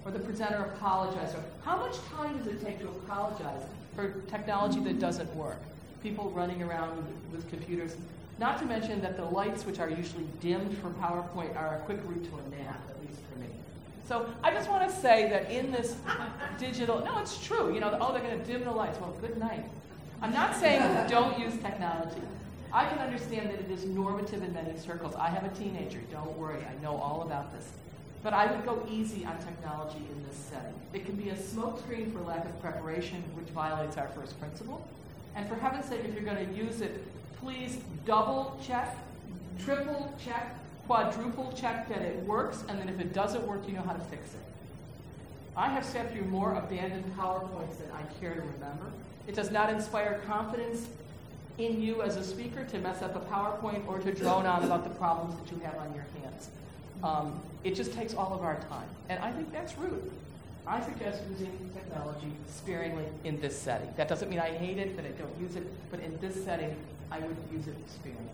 Or 0.04 0.10
the 0.10 0.18
presenter 0.18 0.70
apologized? 0.74 1.36
Or 1.36 1.44
how 1.64 1.78
much 1.78 1.96
time 2.16 2.36
does 2.38 2.48
it 2.48 2.64
take 2.64 2.80
to 2.80 2.88
apologize 2.88 3.62
for 3.98 4.12
technology 4.30 4.78
that 4.78 5.00
doesn't 5.00 5.34
work? 5.34 5.58
People 6.04 6.30
running 6.30 6.62
around 6.62 7.04
with 7.32 7.50
computers. 7.50 7.96
Not 8.38 8.60
to 8.60 8.64
mention 8.64 9.00
that 9.00 9.16
the 9.16 9.24
lights, 9.24 9.66
which 9.66 9.80
are 9.80 9.90
usually 9.90 10.24
dimmed 10.40 10.78
for 10.78 10.90
PowerPoint, 10.90 11.56
are 11.56 11.74
a 11.74 11.80
quick 11.80 11.98
route 12.04 12.22
to 12.22 12.30
a 12.30 12.62
nap, 12.62 12.80
at 12.88 13.00
least 13.00 13.20
for 13.28 13.40
me. 13.40 13.48
So 14.06 14.32
I 14.44 14.52
just 14.52 14.70
want 14.70 14.88
to 14.88 14.94
say 14.94 15.28
that 15.30 15.50
in 15.50 15.72
this 15.72 15.96
digital, 16.58 17.04
no, 17.04 17.18
it's 17.18 17.44
true. 17.44 17.74
You 17.74 17.80
know, 17.80 17.98
oh, 18.00 18.12
they're 18.12 18.22
going 18.22 18.38
to 18.38 18.46
dim 18.46 18.62
the 18.62 18.70
lights. 18.70 19.00
Well, 19.00 19.16
good 19.20 19.36
night. 19.36 19.64
I'm 20.22 20.32
not 20.32 20.54
saying 20.54 20.80
don't 21.08 21.36
use 21.36 21.54
technology. 21.56 22.22
I 22.72 22.88
can 22.88 23.00
understand 23.00 23.50
that 23.50 23.58
it 23.58 23.68
is 23.68 23.84
normative 23.84 24.44
in 24.44 24.54
many 24.54 24.78
circles. 24.78 25.16
I 25.16 25.28
have 25.28 25.42
a 25.42 25.56
teenager. 25.56 25.98
Don't 26.12 26.38
worry. 26.38 26.60
I 26.64 26.80
know 26.84 26.94
all 26.94 27.22
about 27.22 27.52
this. 27.52 27.66
But 28.22 28.32
I 28.32 28.50
would 28.50 28.64
go 28.64 28.84
easy 28.90 29.24
on 29.24 29.38
technology 29.38 29.98
in 29.98 30.26
this 30.26 30.36
setting. 30.36 30.74
It 30.92 31.06
can 31.06 31.14
be 31.14 31.30
a 31.30 31.36
smokescreen 31.36 32.12
for 32.12 32.20
lack 32.20 32.44
of 32.44 32.60
preparation, 32.60 33.22
which 33.34 33.48
violates 33.48 33.96
our 33.96 34.08
first 34.08 34.38
principle. 34.40 34.86
And 35.36 35.48
for 35.48 35.54
heaven's 35.54 35.86
sake, 35.86 36.00
if 36.04 36.14
you're 36.14 36.24
going 36.24 36.44
to 36.44 36.52
use 36.54 36.80
it, 36.80 37.04
please 37.40 37.78
double 38.04 38.58
check, 38.66 38.96
triple 39.64 40.12
check, 40.24 40.54
quadruple 40.86 41.52
check 41.52 41.88
that 41.88 42.02
it 42.02 42.16
works, 42.24 42.64
and 42.68 42.78
then 42.78 42.88
if 42.88 42.98
it 42.98 43.12
doesn't 43.12 43.46
work, 43.46 43.60
you 43.68 43.74
know 43.74 43.82
how 43.82 43.92
to 43.92 44.04
fix 44.04 44.34
it. 44.34 44.40
I 45.56 45.68
have 45.68 45.84
sat 45.84 46.12
through 46.12 46.24
more 46.24 46.54
abandoned 46.54 47.04
PowerPoints 47.16 47.78
than 47.78 47.90
I 47.92 48.02
care 48.20 48.34
to 48.34 48.40
remember. 48.40 48.86
It 49.26 49.34
does 49.34 49.50
not 49.50 49.70
inspire 49.70 50.22
confidence 50.26 50.88
in 51.58 51.82
you 51.82 52.02
as 52.02 52.16
a 52.16 52.24
speaker 52.24 52.64
to 52.64 52.78
mess 52.78 53.02
up 53.02 53.16
a 53.16 53.20
PowerPoint 53.20 53.86
or 53.86 53.98
to 53.98 54.12
drone 54.12 54.46
on 54.46 54.64
about 54.64 54.84
the 54.84 54.90
problems 54.90 55.38
that 55.38 55.52
you 55.54 55.60
have 55.64 55.76
on 55.76 55.92
your 55.94 56.06
hands. 56.22 56.48
Um, 57.02 57.40
it 57.64 57.74
just 57.74 57.92
takes 57.92 58.14
all 58.14 58.32
of 58.34 58.42
our 58.42 58.56
time. 58.68 58.88
And 59.08 59.18
I 59.20 59.30
think 59.32 59.52
that's 59.52 59.76
rude. 59.78 60.10
I 60.66 60.82
suggest 60.82 61.22
using 61.30 61.70
technology 61.74 62.32
sparingly 62.46 63.06
in 63.24 63.40
this 63.40 63.58
setting. 63.58 63.88
That 63.96 64.08
doesn't 64.08 64.28
mean 64.28 64.38
I 64.38 64.50
hate 64.50 64.78
it, 64.78 64.96
that 64.96 65.04
I 65.06 65.10
don't 65.10 65.40
use 65.40 65.56
it, 65.56 65.66
but 65.90 66.00
in 66.00 66.18
this 66.20 66.44
setting, 66.44 66.76
I 67.10 67.20
would 67.20 67.36
use 67.50 67.66
it 67.66 67.76
sparingly. 67.88 68.24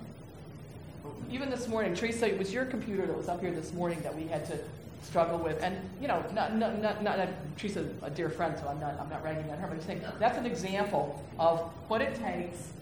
Even 1.31 1.51
this 1.51 1.69
morning, 1.69 1.95
Teresa, 1.95 2.27
it 2.27 2.39
was 2.39 2.53
your 2.53 2.65
computer 2.65 3.07
that 3.07 3.17
was 3.17 3.29
up 3.29 3.41
here 3.41 3.53
this 3.53 3.73
morning 3.73 4.01
that 4.03 4.15
we 4.17 4.27
had 4.27 4.47
to 4.47 4.59
struggle 5.03 5.39
with. 5.39 5.63
And, 5.63 5.77
you 6.01 6.09
know, 6.09 6.25
not, 6.33 6.57
not, 6.57 6.81
not, 6.81 7.05
not 7.05 7.29
Teresa's 7.57 7.89
a 8.03 8.11
dear 8.11 8.31
friend, 8.31 8.57
so 8.59 8.67
I'm 8.67 8.81
not, 8.81 8.99
I'm 8.99 9.09
not 9.11 9.23
ragging 9.23 9.49
on 9.51 9.59
her, 9.59 9.69
but 9.69 9.75
I'm 9.75 9.83
saying 9.83 10.03
that's 10.19 10.39
an 10.39 10.47
example 10.47 11.23
of 11.39 11.61
what 11.89 12.01
it 12.01 12.15
takes 12.17 12.73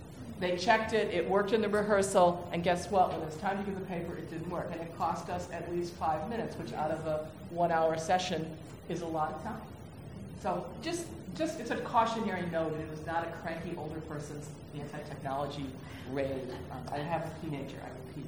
they 0.42 0.56
checked 0.56 0.92
it, 0.92 1.14
it 1.14 1.28
worked 1.28 1.52
in 1.52 1.62
the 1.62 1.68
rehearsal, 1.68 2.48
and 2.52 2.64
guess 2.64 2.90
what? 2.90 3.12
When 3.12 3.20
it 3.20 3.26
was 3.26 3.36
time 3.36 3.58
to 3.58 3.62
give 3.62 3.78
the 3.78 3.86
paper, 3.86 4.18
it 4.18 4.28
didn't 4.28 4.50
work. 4.50 4.70
And 4.72 4.80
it 4.80 4.98
cost 4.98 5.30
us 5.30 5.48
at 5.52 5.72
least 5.72 5.94
five 5.94 6.28
minutes, 6.28 6.56
which 6.56 6.72
out 6.72 6.90
of 6.90 7.06
a 7.06 7.28
one 7.50 7.70
hour 7.70 7.96
session 7.96 8.50
is 8.88 9.02
a 9.02 9.06
lot 9.06 9.30
of 9.30 9.42
time. 9.44 9.60
So 10.42 10.66
just, 10.82 11.06
just 11.36 11.60
it's 11.60 11.70
a 11.70 11.76
cautionary 11.76 12.44
note. 12.50 12.76
It 12.80 12.90
was 12.90 13.06
not 13.06 13.24
a 13.24 13.30
cranky 13.40 13.76
older 13.78 14.00
person's 14.00 14.48
anti-technology 14.76 15.66
raid. 16.10 16.50
Um, 16.72 16.82
I 16.92 16.98
have 16.98 17.22
a 17.22 17.46
teenager, 17.46 17.76
I 17.80 18.08
repeat. 18.08 18.26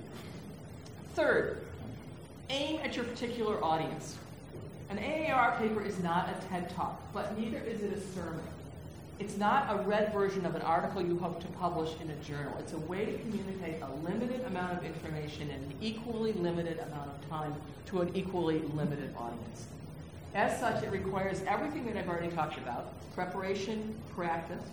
Third, 1.16 1.62
aim 2.48 2.78
at 2.84 2.94
your 2.94 3.06
particular 3.06 3.62
audience. 3.62 4.16
An 4.88 5.00
AAR 5.00 5.58
paper 5.58 5.82
is 5.82 5.98
not 5.98 6.28
a 6.28 6.46
TED 6.46 6.70
Talk, 6.76 7.02
but 7.12 7.36
neither 7.36 7.58
is 7.58 7.82
it 7.82 7.92
a 7.92 8.00
sermon. 8.14 8.44
It's 9.20 9.36
not 9.36 9.66
a 9.70 9.82
read 9.82 10.12
version 10.12 10.44
of 10.44 10.56
an 10.56 10.62
article 10.62 11.00
you 11.00 11.18
hope 11.18 11.40
to 11.40 11.46
publish 11.58 11.90
in 12.02 12.10
a 12.10 12.16
journal. 12.16 12.52
It's 12.58 12.72
a 12.72 12.78
way 12.78 13.06
to 13.06 13.18
communicate 13.18 13.80
a 13.80 13.88
limited 14.04 14.44
amount 14.46 14.76
of 14.76 14.84
information 14.84 15.50
in 15.50 15.56
an 15.56 15.72
equally 15.80 16.32
limited 16.32 16.78
amount 16.80 17.10
of 17.10 17.28
time 17.28 17.54
to 17.86 18.00
an 18.00 18.10
equally 18.16 18.58
limited 18.74 19.14
audience. 19.16 19.66
As 20.34 20.58
such, 20.58 20.82
it 20.82 20.90
requires 20.90 21.42
everything 21.46 21.86
that 21.86 21.96
I've 21.96 22.08
already 22.08 22.34
talked 22.34 22.58
about 22.58 22.92
preparation, 23.14 23.94
practice, 24.16 24.64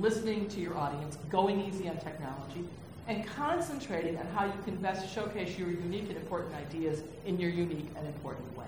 listening 0.00 0.48
to 0.48 0.60
your 0.60 0.76
audience, 0.76 1.16
going 1.30 1.60
easy 1.60 1.88
on 1.88 1.98
technology, 1.98 2.64
and 3.06 3.24
concentrating 3.24 4.18
on 4.18 4.26
how 4.34 4.44
you 4.44 4.58
can 4.64 4.74
best 4.76 5.14
showcase 5.14 5.56
your 5.56 5.70
unique 5.70 6.08
and 6.08 6.16
important 6.16 6.52
ideas 6.56 7.02
in 7.24 7.38
your 7.38 7.50
unique 7.50 7.86
and 7.96 8.06
important 8.08 8.58
way. 8.58 8.66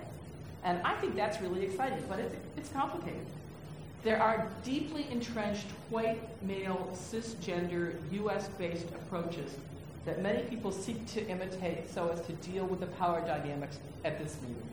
And 0.63 0.81
I 0.83 0.95
think 0.95 1.17
that's 1.17 1.41
really 1.41 1.63
exciting, 1.63 2.01
but 2.07 2.19
it's, 2.19 2.35
it's 2.55 2.69
complicated. 2.69 3.25
There 4.03 4.21
are 4.21 4.47
deeply 4.63 5.07
entrenched 5.11 5.67
white, 5.89 6.21
male, 6.41 6.89
cisgender, 6.93 7.95
US 8.11 8.47
based 8.49 8.87
approaches 8.89 9.51
that 10.05 10.21
many 10.21 10.43
people 10.43 10.71
seek 10.71 11.05
to 11.07 11.27
imitate 11.27 11.91
so 11.93 12.07
as 12.07 12.21
to 12.21 12.33
deal 12.49 12.65
with 12.65 12.79
the 12.79 12.85
power 12.85 13.19
dynamics 13.21 13.79
at 14.05 14.17
this 14.17 14.37
meeting. 14.41 14.69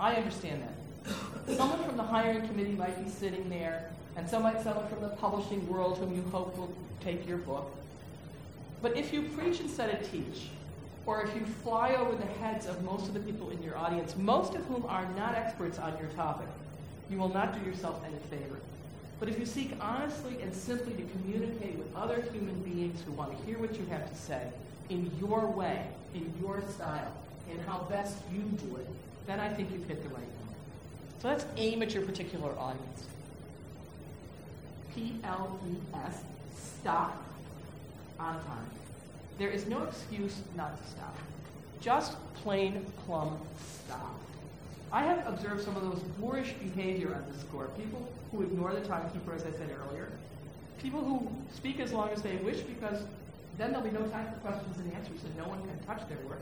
I 0.00 0.14
understand 0.14 0.62
that. 0.62 1.56
Someone 1.56 1.82
from 1.84 1.96
the 1.96 2.02
hiring 2.02 2.46
committee 2.46 2.72
might 2.72 3.02
be 3.02 3.08
sitting 3.08 3.48
there, 3.48 3.90
and 4.16 4.28
so 4.28 4.40
might 4.40 4.62
someone 4.62 4.88
from 4.88 5.00
the 5.00 5.08
publishing 5.08 5.66
world 5.68 5.98
whom 5.98 6.14
you 6.14 6.22
hope 6.32 6.56
will 6.58 6.72
take 7.00 7.26
your 7.26 7.38
book. 7.38 7.70
But 8.82 8.96
if 8.96 9.12
you 9.12 9.22
preach 9.22 9.60
instead 9.60 9.94
of 9.94 10.10
teach, 10.10 10.48
or 11.06 11.22
if 11.22 11.34
you 11.34 11.46
fly 11.46 11.94
over 11.94 12.14
the 12.14 12.26
heads 12.26 12.66
of 12.66 12.82
most 12.84 13.06
of 13.06 13.14
the 13.14 13.20
people 13.20 13.50
in 13.50 13.62
your 13.62 13.78
audience, 13.78 14.14
most 14.16 14.54
of 14.54 14.64
whom 14.66 14.84
are 14.86 15.06
not 15.16 15.34
experts 15.34 15.78
on 15.78 15.96
your 15.98 16.08
topic, 16.08 16.48
you 17.10 17.18
will 17.18 17.32
not 17.32 17.58
do 17.58 17.68
yourself 17.68 18.02
any 18.06 18.18
favor. 18.30 18.58
But 19.20 19.28
if 19.28 19.38
you 19.38 19.46
seek 19.46 19.72
honestly 19.80 20.40
and 20.42 20.54
simply 20.54 20.92
to 20.94 21.02
communicate 21.02 21.76
with 21.76 21.94
other 21.96 22.22
human 22.32 22.60
beings 22.62 23.02
who 23.04 23.12
want 23.12 23.36
to 23.36 23.44
hear 23.46 23.58
what 23.58 23.78
you 23.78 23.84
have 23.86 24.08
to 24.08 24.16
say 24.16 24.42
in 24.90 25.10
your 25.20 25.46
way, 25.46 25.86
in 26.14 26.32
your 26.40 26.62
style, 26.70 27.12
in 27.50 27.58
how 27.60 27.78
best 27.90 28.16
you 28.32 28.40
do 28.40 28.76
it, 28.76 28.86
then 29.26 29.40
I 29.40 29.52
think 29.52 29.72
you've 29.72 29.86
hit 29.86 30.02
the 30.02 30.08
right 30.10 30.20
note. 30.20 30.54
So 31.20 31.28
let's 31.28 31.46
aim 31.56 31.82
at 31.82 31.92
your 31.94 32.04
particular 32.04 32.50
audience. 32.58 33.04
P 34.94 35.16
L 35.24 35.58
E 35.68 35.76
S, 36.06 36.22
stop 36.56 37.22
on 38.20 38.34
time. 38.34 38.70
There 39.38 39.50
is 39.50 39.66
no 39.66 39.82
excuse 39.84 40.40
not 40.56 40.76
to 40.82 40.90
stop. 40.90 41.16
Just 41.80 42.16
plain 42.36 42.84
plumb 43.04 43.38
stop. 43.86 44.18
I 44.92 45.02
have 45.02 45.26
observed 45.26 45.62
some 45.62 45.76
of 45.76 45.82
those 45.82 46.00
boorish 46.18 46.54
behavior 46.54 47.14
on 47.14 47.24
this 47.30 47.40
score. 47.42 47.68
People 47.76 48.08
who 48.32 48.42
ignore 48.42 48.72
the 48.72 48.80
timekeeper, 48.80 49.34
as 49.34 49.42
I 49.42 49.50
said 49.50 49.70
earlier. 49.86 50.10
People 50.80 51.04
who 51.04 51.28
speak 51.54 51.80
as 51.80 51.92
long 51.92 52.08
as 52.10 52.22
they 52.22 52.36
wish 52.36 52.60
because 52.60 53.02
then 53.58 53.72
there'll 53.72 53.86
be 53.86 53.92
no 53.92 54.06
time 54.06 54.26
for 54.32 54.38
questions 54.40 54.78
and 54.78 54.92
answers 54.94 55.22
and 55.24 55.36
no 55.36 55.44
one 55.44 55.60
can 55.60 55.78
touch 55.84 56.08
their 56.08 56.18
work. 56.28 56.40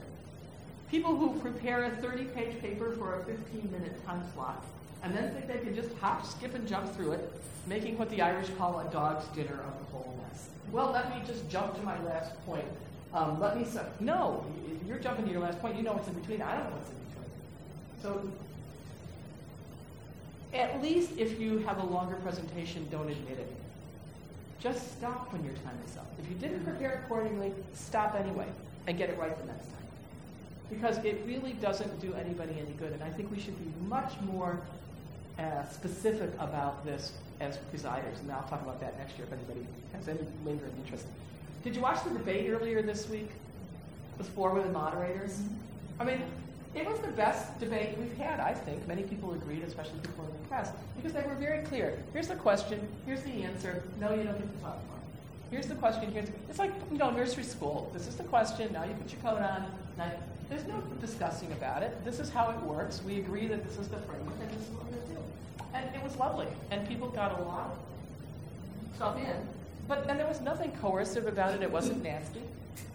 People 0.91 1.17
who 1.17 1.41
prepare 1.41 1.85
a 1.85 1.91
30-page 1.91 2.61
paper 2.61 2.93
for 2.93 3.15
a 3.15 3.25
15-minute 3.25 4.07
time 4.07 4.23
slot 4.35 4.65
and 5.03 5.15
then 5.17 5.33
think 5.33 5.49
they 5.49 5.59
can 5.59 5.75
just 5.75 5.93
hop, 5.99 6.25
skip, 6.25 6.55
and 6.55 6.69
jump 6.69 6.95
through 6.95 7.13
it, 7.13 7.33
making 7.67 7.99
what 7.99 8.11
the 8.11 8.23
Irish 8.23 8.49
call 8.59 8.79
a 8.81 8.93
dog's 8.93 9.27
dinner 9.29 9.55
of 9.67 9.79
the 9.79 9.85
whole 9.93 10.19
mess. 10.23 10.49
Well, 10.71 10.93
let 10.93 11.11
me 11.11 11.23
just 11.27 11.49
jump 11.49 11.75
to 11.77 11.83
my 11.83 12.01
last 12.05 12.33
point. 12.45 12.67
Um, 13.13 13.41
let 13.41 13.59
me 13.59 13.65
say, 13.65 13.83
no, 14.01 14.45
you're 14.87 14.99
jumping 14.99 15.25
to 15.27 15.31
your 15.31 15.41
last 15.41 15.61
point. 15.61 15.77
You 15.77 15.83
know 15.83 15.93
what's 15.93 16.09
in 16.09 16.15
between. 16.15 16.43
I 16.43 16.55
don't 16.57 16.65
know 16.65 16.77
what's 16.77 16.91
in 16.91 16.97
between. 16.97 17.06
So 18.07 18.23
at 20.55 20.81
least 20.81 21.11
if 21.19 21.41
you 21.41 21.59
have 21.59 21.79
a 21.79 21.87
longer 21.87 22.15
presentation, 22.17 22.87
don't 22.89 23.11
admit 23.11 23.39
it. 23.41 23.53
Just 24.61 24.97
stop 24.97 25.33
when 25.33 25.45
your 25.45 25.55
time 25.55 25.77
is 25.85 25.97
up. 25.97 26.07
If 26.21 26.29
you 26.31 26.37
didn't 26.37 26.63
prepare 26.63 27.03
accordingly, 27.05 27.53
stop 27.75 28.15
anyway 28.15 28.47
and 28.87 28.97
get 28.97 29.11
it 29.11 29.19
right 29.19 29.37
the 29.37 29.47
next 29.47 29.65
time. 29.65 29.75
Because 30.71 30.99
it 31.05 31.21
really 31.27 31.55
doesn't 31.55 32.01
do 32.01 32.15
anybody 32.15 32.53
any 32.61 32.75
good. 32.79 32.93
And 32.93 33.03
I 33.03 33.11
think 33.11 33.29
we 33.33 33.41
should 33.41 33.59
be 33.59 33.87
much 33.89 34.13
more 34.21 34.61
uh, 35.41 35.67
specific 35.69 36.31
about 36.39 36.85
this 36.85 37.13
as 37.41 37.57
presiders. 37.71 38.21
And 38.21 38.31
I'll 38.31 38.47
talk 38.49 38.63
about 38.63 38.81
that 38.81 38.97
next 38.99 39.19
year 39.19 39.27
if 39.27 39.33
anybody 39.33 39.67
has 39.95 40.07
any 40.07 40.21
lingering 40.45 40.73
interest. 40.85 41.07
Did 41.65 41.75
you 41.75 41.83
watch 41.83 42.05
the 42.05 42.11
debate 42.11 42.49
earlier 42.49 42.83
this 42.83 43.09
week 43.09 43.31
with 44.17 44.29
four 44.29 44.51
women 44.51 44.73
moderators? 44.73 45.41
I 45.99 46.05
mean, 46.05 46.23
it 46.77 46.87
was 46.87 46.99
the 47.01 47.09
best 47.09 47.59
debate 47.59 47.97
we've 47.99 48.17
had, 48.17 48.39
I 48.39 48.53
think. 48.55 48.87
Many 48.87 49.03
people 49.03 49.33
agreed, 49.33 49.63
especially 49.63 49.99
people 50.01 50.25
in 50.27 50.33
the 50.43 50.49
press, 50.49 50.71
because 50.97 51.13
they 51.13 51.23
were 51.23 51.35
very 51.35 51.65
clear. 51.65 51.99
Here's 52.13 52.29
the 52.29 52.37
question, 52.37 52.87
here's 53.07 53.23
the 53.23 53.43
answer. 53.43 53.83
No, 54.01 54.11
you 54.11 54.25
don't 54.25 54.39
get 54.39 54.57
to 54.57 54.63
talk 54.63 54.75
about 54.75 54.97
Here's 55.51 55.67
the 55.67 55.77
question. 55.77 56.11
Here's 56.11 56.29
it's 56.49 56.59
like 56.59 56.73
you 56.91 56.99
know 56.99 57.11
nursery 57.11 57.45
school. 57.45 57.91
This 57.95 58.09
is 58.09 58.17
the 58.17 58.25
question. 58.25 58.73
Now 58.73 58.85
you 58.85 58.95
put 58.95 59.13
your 59.13 59.21
coat 59.21 59.41
on. 59.41 59.67
Now 59.97 60.11
there's 60.49 60.67
no 60.67 60.81
discussing 61.01 61.53
about 61.53 61.83
it. 61.83 62.05
This 62.05 62.19
is 62.19 62.31
how 62.31 62.51
it 62.51 62.61
works. 62.63 63.03
We 63.03 63.19
agree 63.19 63.47
that 63.47 63.65
this 63.65 63.79
is 63.79 63.89
the 63.89 63.99
framework 63.99 64.35
and 64.41 64.51
this 64.51 64.63
is 64.63 64.69
what 64.71 64.85
we're 64.85 64.97
going 64.97 65.09
to 65.09 65.15
do. 65.15 65.21
And 65.75 65.95
it 65.95 66.03
was 66.03 66.17
lovely. 66.17 66.49
And 66.71 66.87
people 66.89 67.09
got 67.09 67.39
a 67.39 67.43
lot 67.45 67.77
stuff 68.97 69.17
in. 69.19 69.37
But 69.87 70.09
and 70.09 70.19
there 70.19 70.27
was 70.27 70.41
nothing 70.41 70.73
coercive 70.81 71.27
about 71.27 71.55
it. 71.55 71.63
It 71.63 71.71
wasn't 71.71 72.03
nasty. 72.03 72.43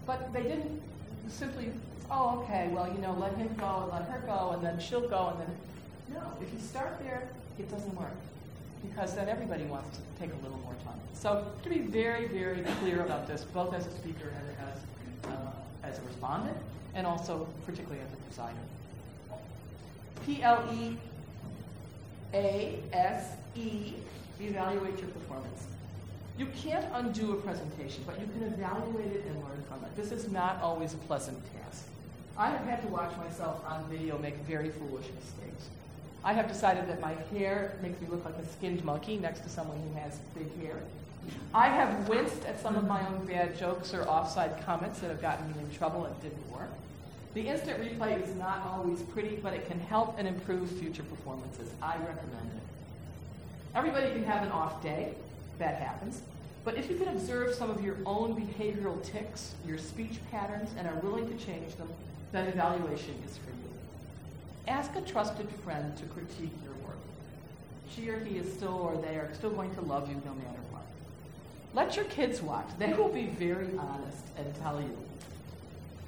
But 0.06 0.32
they 0.32 0.42
didn't 0.42 0.82
simply. 1.28 1.72
Oh, 2.10 2.40
okay. 2.42 2.68
Well, 2.72 2.92
you 2.92 2.98
know, 2.98 3.14
let 3.18 3.34
him 3.36 3.54
go 3.58 3.82
and 3.82 3.92
let 3.92 4.08
her 4.10 4.22
go, 4.26 4.50
and 4.54 4.64
then 4.64 4.78
she'll 4.78 5.08
go, 5.08 5.28
and 5.30 5.40
then 5.40 5.56
no. 6.14 6.22
If 6.40 6.52
you 6.52 6.58
start 6.58 6.98
there, 7.02 7.28
it 7.58 7.70
doesn't 7.70 7.94
work 7.94 8.12
because 8.82 9.14
then 9.14 9.28
everybody 9.28 9.64
wants 9.64 9.96
to 9.96 10.02
take 10.18 10.32
a 10.32 10.36
little 10.42 10.58
more 10.58 10.74
time. 10.84 10.98
So 11.14 11.46
to 11.62 11.68
be 11.68 11.78
very, 11.78 12.26
very 12.26 12.62
clear 12.80 13.02
about 13.02 13.26
this, 13.28 13.44
both 13.44 13.72
as 13.74 13.86
a 13.86 13.90
speaker 13.92 14.28
and 14.28 14.56
as, 14.68 14.78
uh, 15.30 15.52
as 15.84 15.98
a 15.98 16.02
respondent, 16.02 16.56
and 16.94 17.06
also 17.06 17.46
particularly 17.64 18.00
as 18.00 18.12
a 18.12 18.16
presider. 18.40 18.66
P-L-E-A-S-E, 20.26 20.98
evaluate 24.40 24.98
your 24.98 25.08
performance. 25.08 25.66
You 26.38 26.46
can't 26.56 26.86
undo 26.94 27.32
a 27.32 27.36
presentation, 27.36 28.02
but 28.06 28.18
you 28.18 28.26
can 28.26 28.42
evaluate 28.44 29.12
it 29.12 29.24
and 29.26 29.36
learn 29.36 29.62
from 29.68 29.84
it. 29.84 29.96
This 29.96 30.12
is 30.12 30.30
not 30.30 30.62
always 30.62 30.94
a 30.94 30.98
pleasant 30.98 31.38
task. 31.54 31.84
I 32.38 32.50
have 32.50 32.64
had 32.64 32.82
to 32.82 32.88
watch 32.88 33.14
myself 33.18 33.62
on 33.66 33.84
video 33.90 34.18
make 34.18 34.36
very 34.38 34.70
foolish 34.70 35.06
mistakes. 35.14 35.68
I 36.24 36.32
have 36.32 36.48
decided 36.48 36.88
that 36.88 37.00
my 37.00 37.14
hair 37.32 37.76
makes 37.82 38.00
me 38.00 38.06
look 38.08 38.24
like 38.24 38.36
a 38.36 38.46
skinned 38.46 38.84
monkey 38.84 39.18
next 39.18 39.40
to 39.40 39.48
someone 39.48 39.78
who 39.78 40.00
has 40.00 40.18
big 40.36 40.48
hair. 40.64 40.76
I 41.52 41.68
have 41.68 42.08
winced 42.08 42.44
at 42.46 42.60
some 42.60 42.76
of 42.76 42.86
my 42.86 43.06
own 43.06 43.26
bad 43.26 43.58
jokes 43.58 43.92
or 43.92 44.08
offside 44.08 44.64
comments 44.64 45.00
that 45.00 45.10
have 45.10 45.20
gotten 45.20 45.46
me 45.48 45.54
in 45.60 45.76
trouble 45.76 46.06
and 46.06 46.22
didn't 46.22 46.50
work. 46.50 46.70
The 47.34 47.48
instant 47.48 47.80
replay 47.80 48.22
is 48.22 48.34
not 48.36 48.60
always 48.66 49.02
pretty, 49.02 49.36
but 49.36 49.52
it 49.52 49.66
can 49.68 49.80
help 49.80 50.16
and 50.18 50.26
improve 50.26 50.70
future 50.70 51.02
performances. 51.02 51.70
I 51.82 51.96
recommend 51.96 52.50
it. 52.56 52.62
Everybody 53.74 54.12
can 54.12 54.24
have 54.24 54.42
an 54.44 54.52
off 54.52 54.82
day. 54.82 55.14
That 55.62 55.76
happens. 55.76 56.22
But 56.64 56.74
if 56.74 56.90
you 56.90 56.96
can 56.96 57.06
observe 57.06 57.54
some 57.54 57.70
of 57.70 57.84
your 57.84 57.94
own 58.04 58.34
behavioral 58.34 59.00
ticks, 59.04 59.54
your 59.64 59.78
speech 59.78 60.18
patterns, 60.32 60.70
and 60.76 60.88
are 60.88 60.96
willing 61.04 61.28
to 61.28 61.44
change 61.44 61.76
them, 61.76 61.88
then 62.32 62.48
evaluation 62.48 63.14
is 63.24 63.36
for 63.36 63.50
you. 63.50 63.70
Ask 64.66 64.96
a 64.96 65.02
trusted 65.02 65.48
friend 65.64 65.96
to 65.98 66.04
critique 66.06 66.50
your 66.64 66.72
work. 66.84 66.98
She 67.94 68.08
or 68.08 68.18
he 68.24 68.38
is 68.38 68.52
still 68.52 68.74
or 68.74 69.00
they 69.00 69.14
are 69.14 69.30
still 69.34 69.50
going 69.50 69.72
to 69.76 69.82
love 69.82 70.08
you 70.08 70.16
no 70.24 70.34
matter 70.34 70.58
what. 70.72 70.82
Let 71.74 71.94
your 71.94 72.06
kids 72.06 72.42
watch. 72.42 72.66
They 72.80 72.92
will 72.94 73.08
be 73.08 73.26
very 73.26 73.70
honest 73.78 74.24
and 74.36 74.52
tell 74.62 74.80
you. 74.80 74.98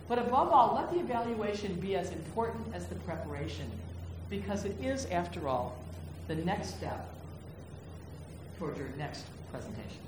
But 0.08 0.18
above 0.18 0.48
all, 0.48 0.74
let 0.74 0.90
the 0.92 0.98
evaluation 0.98 1.76
be 1.76 1.94
as 1.94 2.10
important 2.10 2.74
as 2.74 2.86
the 2.86 2.96
preparation 2.96 3.70
because 4.28 4.64
it 4.64 4.74
is, 4.82 5.06
after 5.06 5.46
all, 5.46 5.76
the 6.26 6.34
next 6.34 6.70
step 6.70 7.08
toward 8.58 8.76
your 8.76 8.88
next 8.98 9.24
presentation. 9.54 10.02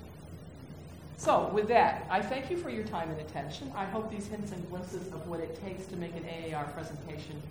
So, 1.17 1.49
with 1.53 1.67
that, 1.69 2.05
I 2.09 2.21
thank 2.21 2.51
you 2.51 2.57
for 2.57 2.69
your 2.69 2.83
time 2.83 3.09
and 3.09 3.19
attention. 3.21 3.71
I 3.75 3.85
hope 3.85 4.11
these 4.11 4.27
hints 4.27 4.51
and 4.51 4.69
glimpses 4.69 5.07
of 5.07 5.27
what 5.27 5.39
it 5.39 5.59
takes 5.63 5.85
to 5.87 5.95
make 5.95 6.11
an 6.15 6.25
AAR 6.25 6.65
presentation 6.65 7.41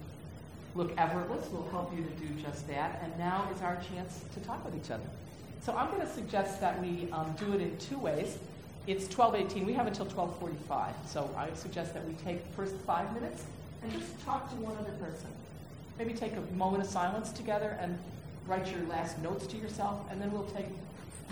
look 0.74 0.92
effortless 0.98 1.50
will 1.50 1.66
help 1.70 1.90
you 1.96 2.04
to 2.04 2.10
do 2.10 2.28
just 2.42 2.68
that. 2.68 3.00
And 3.02 3.18
now 3.18 3.48
is 3.54 3.62
our 3.62 3.76
chance 3.76 4.20
to 4.34 4.40
talk 4.40 4.62
with 4.64 4.76
each 4.76 4.90
other. 4.90 5.08
So 5.62 5.74
I'm 5.74 5.88
going 5.88 6.02
to 6.02 6.12
suggest 6.12 6.60
that 6.60 6.80
we 6.80 7.10
um, 7.12 7.34
do 7.40 7.54
it 7.54 7.62
in 7.62 7.76
two 7.78 7.98
ways. 7.98 8.38
It's 8.86 9.08
12:18. 9.08 9.64
We 9.64 9.72
have 9.72 9.86
until 9.86 10.06
12:45. 10.06 10.92
So 11.06 11.28
I 11.36 11.48
suggest 11.54 11.94
that 11.94 12.06
we 12.06 12.12
take 12.24 12.46
the 12.46 12.54
first 12.54 12.76
five 12.86 13.12
minutes 13.14 13.44
and 13.82 13.90
just 13.90 14.22
talk 14.24 14.50
to 14.50 14.56
one 14.56 14.76
other 14.76 14.92
person. 15.04 15.28
Maybe 15.98 16.12
take 16.12 16.34
a 16.36 16.54
moment 16.54 16.84
of 16.84 16.90
silence 16.90 17.32
together 17.32 17.76
and 17.80 17.98
write 18.46 18.70
your 18.70 18.82
last 18.86 19.18
notes 19.22 19.46
to 19.48 19.56
yourself, 19.56 19.98
and 20.10 20.20
then 20.20 20.30
we'll 20.30 20.50
take 20.54 20.66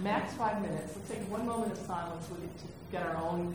max 0.03 0.35
five 0.35 0.61
minutes. 0.61 0.95
Let's 0.97 1.09
take 1.09 1.31
one 1.31 1.47
moment 1.47 1.73
of 1.73 1.79
silence 1.79 2.27
to 2.29 2.35
get 2.93 3.03
our 3.07 3.17
own 3.17 3.55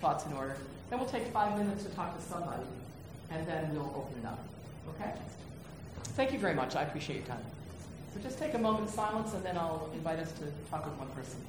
thoughts 0.00 0.26
in 0.26 0.32
order. 0.32 0.56
Then 0.88 0.98
we'll 0.98 1.08
take 1.08 1.26
five 1.28 1.56
minutes 1.58 1.84
to 1.84 1.90
talk 1.90 2.16
to 2.16 2.22
somebody, 2.22 2.62
and 3.30 3.46
then 3.46 3.74
we'll 3.74 3.92
open 3.96 4.18
it 4.18 4.26
up. 4.26 4.40
Okay? 4.90 5.12
Thank 6.16 6.32
you 6.32 6.38
very 6.38 6.54
much. 6.54 6.76
I 6.76 6.82
appreciate 6.82 7.16
your 7.16 7.26
time. 7.26 7.44
So 8.14 8.20
just 8.20 8.38
take 8.38 8.54
a 8.54 8.58
moment 8.58 8.88
of 8.88 8.94
silence, 8.94 9.32
and 9.34 9.44
then 9.44 9.56
I'll 9.56 9.88
invite 9.94 10.18
us 10.18 10.32
to 10.32 10.44
talk 10.70 10.84
with 10.84 10.94
one 10.94 11.08
person. 11.08 11.40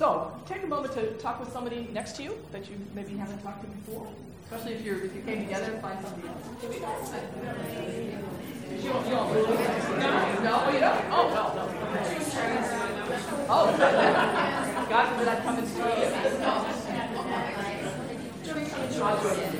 So 0.00 0.32
take 0.48 0.62
a 0.62 0.66
moment 0.66 0.94
to 0.94 1.12
talk 1.18 1.38
with 1.40 1.52
somebody 1.52 1.86
next 1.92 2.16
to 2.16 2.22
you 2.22 2.38
that 2.52 2.70
you 2.70 2.76
maybe 2.94 3.18
haven't 3.18 3.42
talked 3.42 3.60
to 3.60 3.66
before, 3.68 4.06
especially 4.46 4.72
if, 4.72 4.82
you're, 4.82 5.04
if 5.04 5.14
you 5.14 5.20
came 5.20 5.44
together 5.44 5.72
and 5.72 5.82
find 5.82 6.02
somebody 6.02 6.28
else. 6.28 6.42
You 6.62 6.68
don't, 8.88 9.04
you 9.04 9.10
don't, 9.10 9.34
no, 10.42 10.70
you 10.72 10.80
don't? 10.80 11.04
Oh, 11.10 11.28
well, 11.28 11.54
no. 11.54 11.68
Oh, 13.52 13.76
God 14.88 15.08
forbid 15.10 15.28
I 15.28 15.36
come 15.40 15.58
and 15.58 15.68
see 15.68 15.80
you. 19.56 19.59